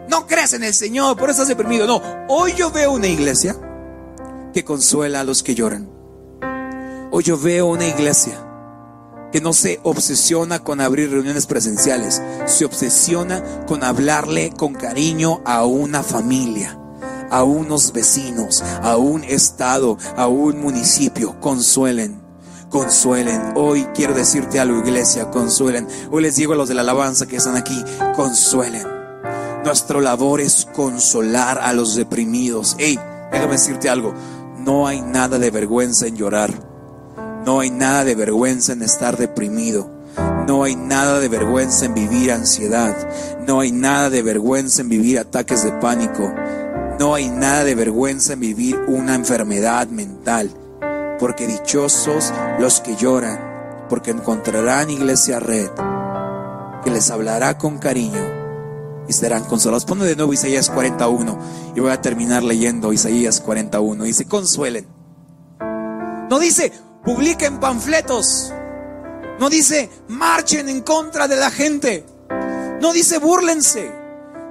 No 0.08 0.28
crees 0.28 0.54
en 0.54 0.64
el 0.64 0.76
Señor, 0.76 1.18
por 1.18 1.32
eso 1.32 1.42
estás 1.42 1.48
deprimido. 1.48 1.88
No, 1.88 2.00
hoy 2.28 2.54
yo 2.54 2.70
veo 2.70 2.92
una 2.92 3.08
iglesia 3.08 3.58
que 4.54 4.64
consuela 4.64 5.22
a 5.22 5.24
los 5.24 5.44
que 5.44 5.56
lloran. 5.56 5.90
Hoy 7.12 7.24
yo 7.24 7.38
veo 7.38 7.68
una 7.68 7.88
iglesia 7.88 8.48
que 9.32 9.42
no 9.42 9.54
se 9.54 9.80
obsesiona 9.84 10.60
con 10.60 10.82
abrir 10.82 11.10
reuniones 11.12 11.46
presenciales, 11.46 12.22
se 12.46 12.66
obsesiona 12.66 13.66
con 13.66 13.84
hablarle 13.84 14.52
con 14.52 14.74
cariño 14.74 15.42
a 15.46 15.66
una 15.66 16.04
familia, 16.04 16.78
a 17.30 17.44
unos 17.44 17.94
vecinos, 17.94 18.62
a 18.82 18.98
un 18.98 19.24
estado, 19.24 19.98
a 20.18 20.28
un 20.28 20.60
municipio. 20.60 21.40
Consuelen, 21.40 22.22
consuelen. 22.70 23.54
Hoy 23.56 23.88
quiero 23.94 24.14
decirte 24.14 24.60
algo, 24.60 24.80
iglesia, 24.80 25.30
consuelen. 25.32 25.88
Hoy 26.12 26.24
les 26.24 26.36
digo 26.36 26.54
a 26.54 26.58
los 26.58 26.68
de 26.68 26.76
la 26.76 26.82
alabanza 26.82 27.26
que 27.26 27.38
están 27.38 27.56
aquí, 27.56 27.84
consuelen. 28.16 28.88
Nuestra 29.64 30.02
labor 30.02 30.42
es 30.42 30.68
consolar 30.74 31.60
a 31.60 31.72
los 31.72 31.96
deprimidos. 31.96 32.76
Hey, 32.80 33.00
déjame 33.32 33.54
decirte 33.54 33.90
algo 33.90 34.14
No 34.64 34.86
hay 34.86 35.02
nada 35.02 35.40
de 35.40 35.50
vergüenza 35.50 36.06
en 36.06 36.16
llorar. 36.16 36.52
No 37.46 37.62
hay 37.62 37.72
nada 37.72 38.04
de 38.04 38.14
vergüenza 38.14 38.74
en 38.74 38.84
estar 38.84 39.18
deprimido. 39.18 39.90
No 40.48 40.64
hay 40.64 40.76
nada 40.76 41.20
de 41.20 41.30
vergüenza 41.30 41.86
en 41.86 41.96
vivir 41.96 42.32
ansiedad. 42.32 42.96
No 43.48 43.62
hay 43.62 43.72
nada 43.72 44.12
de 44.12 44.22
vergüenza 44.22 44.84
en 44.84 44.90
vivir 44.90 45.18
ataques 45.18 45.64
de 45.64 45.72
pánico. 45.72 46.32
No 47.00 47.16
hay 47.16 47.30
nada 47.30 47.64
de 47.64 47.74
vergüenza 47.74 48.34
en 48.34 48.42
vivir 48.42 48.80
una 48.88 49.16
enfermedad 49.16 49.88
mental. 49.88 50.52
Porque 51.20 51.48
dichosos 51.48 52.32
los 52.60 52.82
que 52.82 52.96
lloran, 52.96 53.40
porque 53.90 54.12
encontrarán 54.12 54.92
iglesia 54.92 55.40
red 55.40 55.70
que 56.84 56.92
les 56.92 57.10
hablará 57.10 57.58
con 57.58 57.78
cariño 57.78 58.41
y 59.08 59.14
serán 59.14 59.44
consolados. 59.46 59.86
Ponme 59.86 60.06
de 60.06 60.16
nuevo 60.16 60.34
Isaías 60.34 60.70
41 60.70 61.40
y 61.76 61.80
voy 61.80 61.92
a 61.92 62.02
terminar 62.02 62.44
leyendo 62.44 62.94
Isaías 62.94 63.42
41. 63.42 64.04
Dice, 64.04 64.26
consuelen. 64.26 64.88
No 66.30 66.40
dice, 66.40 66.72
publiquen 67.04 67.60
panfletos. 67.60 68.54
No 69.40 69.50
dice, 69.50 69.90
marchen 70.08 70.70
en 70.70 70.82
contra 70.82 71.28
de 71.28 71.36
la 71.36 71.52
gente. 71.52 72.06
No 72.80 72.94
dice, 72.94 73.18
búrlense. 73.20 73.92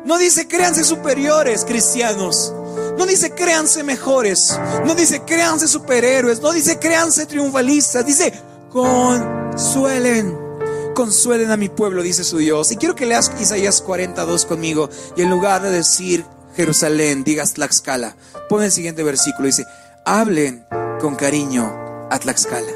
No 0.05 0.19
dice, 0.19 0.49
créanse 0.49 0.85
superiores, 0.85 1.65
cristianos. 1.65 2.53
No 2.99 3.07
dice, 3.07 3.31
créanse 3.35 3.83
mejores. 3.83 4.59
No 4.85 4.95
dice, 4.95 5.23
créanse 5.23 5.69
superhéroes. 5.69 6.41
No 6.41 6.53
dice, 6.53 6.79
créanse 6.79 7.27
triunfalistas. 7.27 8.05
Dice, 8.05 8.33
consuelen 8.71 10.50
consuelen 10.94 11.50
a 11.50 11.57
mi 11.57 11.68
pueblo, 11.68 12.03
dice 12.03 12.24
su 12.24 12.38
Dios. 12.38 12.72
Y 12.72 12.76
quiero 12.76 12.94
que 12.94 13.07
leas 13.07 13.33
Isaías 13.40 13.83
42 13.83 14.46
conmigo 14.46 14.88
y 15.16 15.22
en 15.22 15.31
lugar 15.31 15.62
de 15.62 15.70
decir 15.70 16.24
Jerusalén, 16.57 17.24
digas 17.24 17.55
Tlaxcala. 17.55 18.16
Pon 18.48 18.62
el 18.62 18.72
siguiente 18.72 19.03
versículo, 19.03 19.46
dice, 19.46 19.66
hablen 20.05 20.66
con 21.00 21.14
cariño 21.16 22.09
a 22.11 22.18
Tlaxcala 22.18 22.72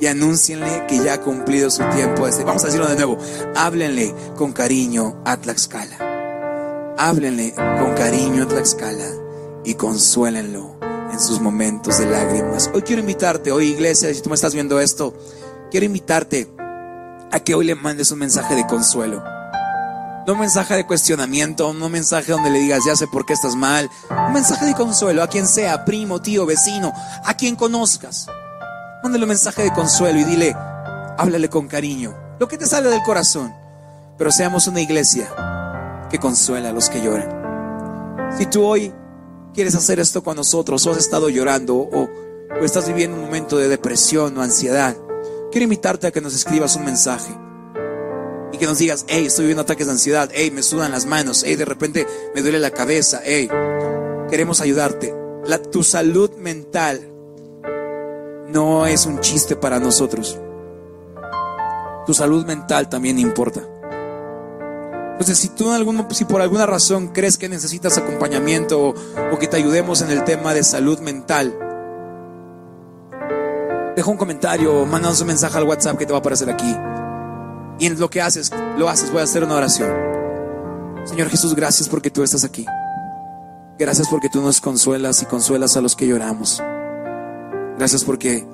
y 0.00 0.06
anúncienle 0.06 0.84
que 0.88 1.02
ya 1.02 1.14
ha 1.14 1.20
cumplido 1.20 1.70
su 1.70 1.82
tiempo. 1.90 2.26
Vamos 2.44 2.62
a 2.64 2.66
decirlo 2.66 2.88
de 2.88 2.96
nuevo, 2.96 3.18
háblenle 3.54 4.14
con 4.36 4.52
cariño 4.52 5.20
a 5.24 5.36
Tlaxcala. 5.36 6.94
Háblenle 6.98 7.54
con 7.54 7.94
cariño 7.94 8.44
a 8.44 8.48
Tlaxcala 8.48 9.08
y 9.64 9.74
consuélenlo 9.74 10.76
en 11.12 11.20
sus 11.20 11.40
momentos 11.40 11.98
de 11.98 12.06
lágrimas. 12.06 12.70
Hoy 12.74 12.82
quiero 12.82 13.00
invitarte, 13.00 13.52
hoy 13.52 13.68
iglesia, 13.68 14.12
si 14.12 14.20
tú 14.20 14.28
me 14.28 14.34
estás 14.34 14.54
viendo 14.54 14.80
esto, 14.80 15.14
quiero 15.70 15.86
invitarte 15.86 16.55
a 17.30 17.40
que 17.40 17.54
hoy 17.54 17.66
le 17.66 17.74
mandes 17.74 18.10
un 18.10 18.18
mensaje 18.18 18.54
de 18.54 18.66
consuelo. 18.66 19.22
No 20.26 20.32
un 20.32 20.40
mensaje 20.40 20.74
de 20.74 20.86
cuestionamiento, 20.86 21.72
no 21.72 21.86
un 21.86 21.92
mensaje 21.92 22.32
donde 22.32 22.50
le 22.50 22.58
digas, 22.58 22.84
ya 22.84 22.96
sé 22.96 23.06
por 23.06 23.24
qué 23.24 23.32
estás 23.32 23.54
mal. 23.54 23.88
Un 24.10 24.32
mensaje 24.32 24.66
de 24.66 24.74
consuelo 24.74 25.22
a 25.22 25.28
quien 25.28 25.46
sea, 25.46 25.84
primo, 25.84 26.20
tío, 26.20 26.46
vecino, 26.46 26.92
a 27.24 27.34
quien 27.34 27.54
conozcas. 27.54 28.26
Mándale 29.02 29.24
un 29.24 29.28
mensaje 29.28 29.62
de 29.62 29.72
consuelo 29.72 30.18
y 30.18 30.24
dile, 30.24 30.56
háblale 31.16 31.48
con 31.48 31.68
cariño, 31.68 32.16
lo 32.40 32.48
que 32.48 32.58
te 32.58 32.66
sale 32.66 32.90
del 32.90 33.02
corazón. 33.02 33.54
Pero 34.18 34.32
seamos 34.32 34.66
una 34.66 34.80
iglesia 34.80 35.28
que 36.10 36.18
consuela 36.18 36.70
a 36.70 36.72
los 36.72 36.90
que 36.90 37.00
lloran. 37.00 38.32
Si 38.36 38.46
tú 38.46 38.64
hoy 38.64 38.92
quieres 39.54 39.76
hacer 39.76 40.00
esto 40.00 40.24
con 40.24 40.36
nosotros, 40.36 40.84
o 40.86 40.90
has 40.90 40.98
estado 40.98 41.28
llorando, 41.28 41.76
o, 41.76 42.08
o 42.60 42.64
estás 42.64 42.88
viviendo 42.88 43.16
un 43.16 43.24
momento 43.24 43.58
de 43.58 43.68
depresión 43.68 44.36
o 44.36 44.42
ansiedad, 44.42 44.96
quiero 45.50 45.64
invitarte 45.64 46.06
a 46.06 46.10
que 46.12 46.20
nos 46.20 46.34
escribas 46.34 46.76
un 46.76 46.84
mensaje 46.84 47.34
y 48.52 48.58
que 48.58 48.66
nos 48.66 48.78
digas, 48.78 49.04
hey, 49.08 49.26
estoy 49.26 49.44
viviendo 49.44 49.62
ataques 49.62 49.86
de 49.86 49.92
ansiedad, 49.92 50.30
hey, 50.32 50.50
me 50.50 50.62
sudan 50.62 50.92
las 50.92 51.06
manos, 51.06 51.42
hey, 51.44 51.56
de 51.56 51.64
repente 51.64 52.06
me 52.34 52.42
duele 52.42 52.58
la 52.58 52.70
cabeza, 52.70 53.20
hey, 53.24 53.48
queremos 54.30 54.60
ayudarte. 54.60 55.14
La, 55.44 55.58
tu 55.58 55.82
salud 55.82 56.30
mental 56.36 57.12
no 58.48 58.86
es 58.86 59.06
un 59.06 59.20
chiste 59.20 59.56
para 59.56 59.78
nosotros. 59.78 60.38
Tu 62.06 62.14
salud 62.14 62.46
mental 62.46 62.88
también 62.88 63.18
importa. 63.18 63.62
Entonces, 65.12 65.38
si 65.38 65.48
tú 65.48 65.74
en 65.74 66.06
si 66.14 66.24
por 66.26 66.42
alguna 66.42 66.66
razón 66.66 67.08
crees 67.08 67.38
que 67.38 67.48
necesitas 67.48 67.96
acompañamiento 67.96 68.94
o 69.32 69.38
que 69.38 69.48
te 69.48 69.56
ayudemos 69.56 70.02
en 70.02 70.10
el 70.10 70.24
tema 70.24 70.52
de 70.52 70.62
salud 70.62 70.98
mental, 71.00 71.65
deja 73.96 74.10
un 74.10 74.18
comentario, 74.18 74.84
mándanos 74.84 75.22
un 75.22 75.26
mensaje 75.28 75.56
al 75.56 75.64
WhatsApp 75.64 75.96
que 75.96 76.04
te 76.04 76.12
va 76.12 76.18
a 76.18 76.20
aparecer 76.20 76.50
aquí. 76.50 76.76
Y 77.78 77.86
en 77.86 77.98
lo 77.98 78.10
que 78.10 78.20
haces, 78.20 78.52
lo 78.76 78.88
haces, 78.90 79.10
voy 79.10 79.20
a 79.20 79.24
hacer 79.24 79.42
una 79.42 79.56
oración. 79.56 79.90
Señor 81.04 81.30
Jesús, 81.30 81.54
gracias 81.54 81.88
porque 81.88 82.10
tú 82.10 82.22
estás 82.22 82.44
aquí. 82.44 82.66
Gracias 83.78 84.08
porque 84.08 84.28
tú 84.28 84.42
nos 84.42 84.60
consuelas 84.60 85.22
y 85.22 85.26
consuelas 85.26 85.76
a 85.76 85.80
los 85.80 85.96
que 85.96 86.06
lloramos. 86.06 86.62
Gracias 87.78 88.04
porque 88.04 88.46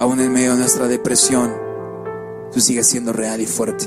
aún 0.00 0.20
en 0.20 0.32
medio 0.32 0.52
de 0.52 0.58
nuestra 0.58 0.86
depresión, 0.86 1.54
tú 2.52 2.60
sigues 2.60 2.86
siendo 2.86 3.12
real 3.12 3.40
y 3.40 3.46
fuerte. 3.46 3.86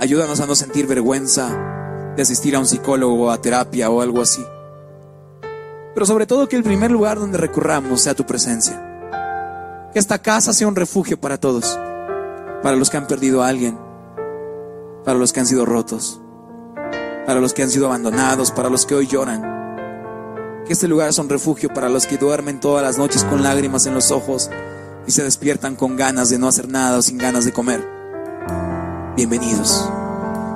Ayúdanos 0.00 0.40
a 0.40 0.46
no 0.46 0.54
sentir 0.56 0.86
vergüenza 0.86 2.14
de 2.16 2.22
asistir 2.22 2.56
a 2.56 2.58
un 2.58 2.66
psicólogo 2.66 3.26
o 3.26 3.30
a 3.30 3.40
terapia 3.40 3.88
o 3.90 4.00
algo 4.00 4.20
así. 4.20 4.44
Pero 5.94 6.06
sobre 6.06 6.26
todo 6.26 6.48
que 6.48 6.56
el 6.56 6.62
primer 6.64 6.90
lugar 6.90 7.18
donde 7.18 7.38
recurramos 7.38 8.00
sea 8.00 8.14
tu 8.14 8.24
presencia. 8.24 8.89
Que 9.92 9.98
esta 9.98 10.18
casa 10.18 10.52
sea 10.52 10.68
un 10.68 10.76
refugio 10.76 11.20
para 11.20 11.38
todos, 11.38 11.76
para 12.62 12.76
los 12.76 12.90
que 12.90 12.96
han 12.96 13.08
perdido 13.08 13.42
a 13.42 13.48
alguien, 13.48 13.76
para 15.04 15.18
los 15.18 15.32
que 15.32 15.40
han 15.40 15.46
sido 15.46 15.66
rotos, 15.66 16.20
para 17.26 17.40
los 17.40 17.52
que 17.54 17.64
han 17.64 17.70
sido 17.70 17.86
abandonados, 17.86 18.52
para 18.52 18.70
los 18.70 18.86
que 18.86 18.94
hoy 18.94 19.08
lloran. 19.08 19.42
Que 20.64 20.74
este 20.74 20.86
lugar 20.86 21.12
sea 21.12 21.24
un 21.24 21.30
refugio 21.30 21.74
para 21.74 21.88
los 21.88 22.06
que 22.06 22.18
duermen 22.18 22.60
todas 22.60 22.84
las 22.84 22.98
noches 22.98 23.24
con 23.24 23.42
lágrimas 23.42 23.86
en 23.86 23.94
los 23.94 24.12
ojos 24.12 24.48
y 25.08 25.10
se 25.10 25.24
despiertan 25.24 25.74
con 25.74 25.96
ganas 25.96 26.30
de 26.30 26.38
no 26.38 26.46
hacer 26.46 26.68
nada 26.68 26.98
o 26.98 27.02
sin 27.02 27.18
ganas 27.18 27.44
de 27.44 27.52
comer. 27.52 27.84
Bienvenidos. 29.16 29.90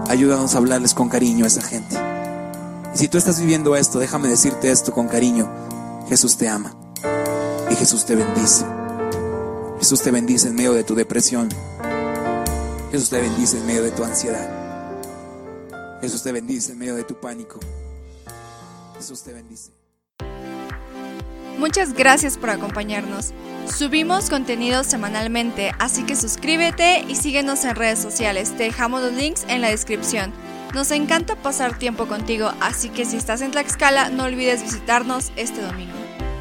Ayúdanos 0.08 0.54
a 0.54 0.58
hablarles 0.58 0.94
con 0.94 1.08
cariño 1.08 1.44
a 1.44 1.48
esa 1.48 1.62
gente. 1.62 1.96
Y 2.94 2.98
si 2.98 3.08
tú 3.08 3.18
estás 3.18 3.40
viviendo 3.40 3.74
esto, 3.74 3.98
déjame 3.98 4.28
decirte 4.28 4.70
esto 4.70 4.92
con 4.92 5.08
cariño. 5.08 5.50
Jesús 6.08 6.36
te 6.36 6.48
ama 6.48 6.72
y 7.68 7.74
Jesús 7.74 8.04
te 8.04 8.14
bendice. 8.14 8.64
Jesús 9.84 10.00
te 10.00 10.10
bendice 10.10 10.48
en 10.48 10.54
medio 10.54 10.72
de 10.72 10.82
tu 10.82 10.94
depresión. 10.94 11.46
Jesús 12.90 13.10
te 13.10 13.20
bendice 13.20 13.58
en 13.58 13.66
medio 13.66 13.82
de 13.82 13.90
tu 13.90 14.02
ansiedad. 14.02 14.48
Jesús 16.00 16.22
te 16.22 16.32
bendice 16.32 16.72
en 16.72 16.78
medio 16.78 16.94
de 16.94 17.04
tu 17.04 17.20
pánico. 17.20 17.60
Jesús 18.96 19.22
te 19.22 19.34
bendice. 19.34 19.72
Muchas 21.58 21.92
gracias 21.92 22.38
por 22.38 22.48
acompañarnos. 22.48 23.34
Subimos 23.66 24.30
contenido 24.30 24.84
semanalmente, 24.84 25.72
así 25.78 26.04
que 26.04 26.16
suscríbete 26.16 27.04
y 27.06 27.16
síguenos 27.16 27.62
en 27.66 27.76
redes 27.76 27.98
sociales. 27.98 28.56
Te 28.56 28.62
dejamos 28.62 29.02
los 29.02 29.12
links 29.12 29.44
en 29.48 29.60
la 29.60 29.68
descripción. 29.68 30.32
Nos 30.72 30.92
encanta 30.92 31.36
pasar 31.36 31.78
tiempo 31.78 32.08
contigo, 32.08 32.50
así 32.62 32.88
que 32.88 33.04
si 33.04 33.18
estás 33.18 33.42
en 33.42 33.50
Tlaxcala, 33.50 34.08
no 34.08 34.24
olvides 34.24 34.62
visitarnos 34.62 35.30
este 35.36 35.60
domingo. 35.60 36.03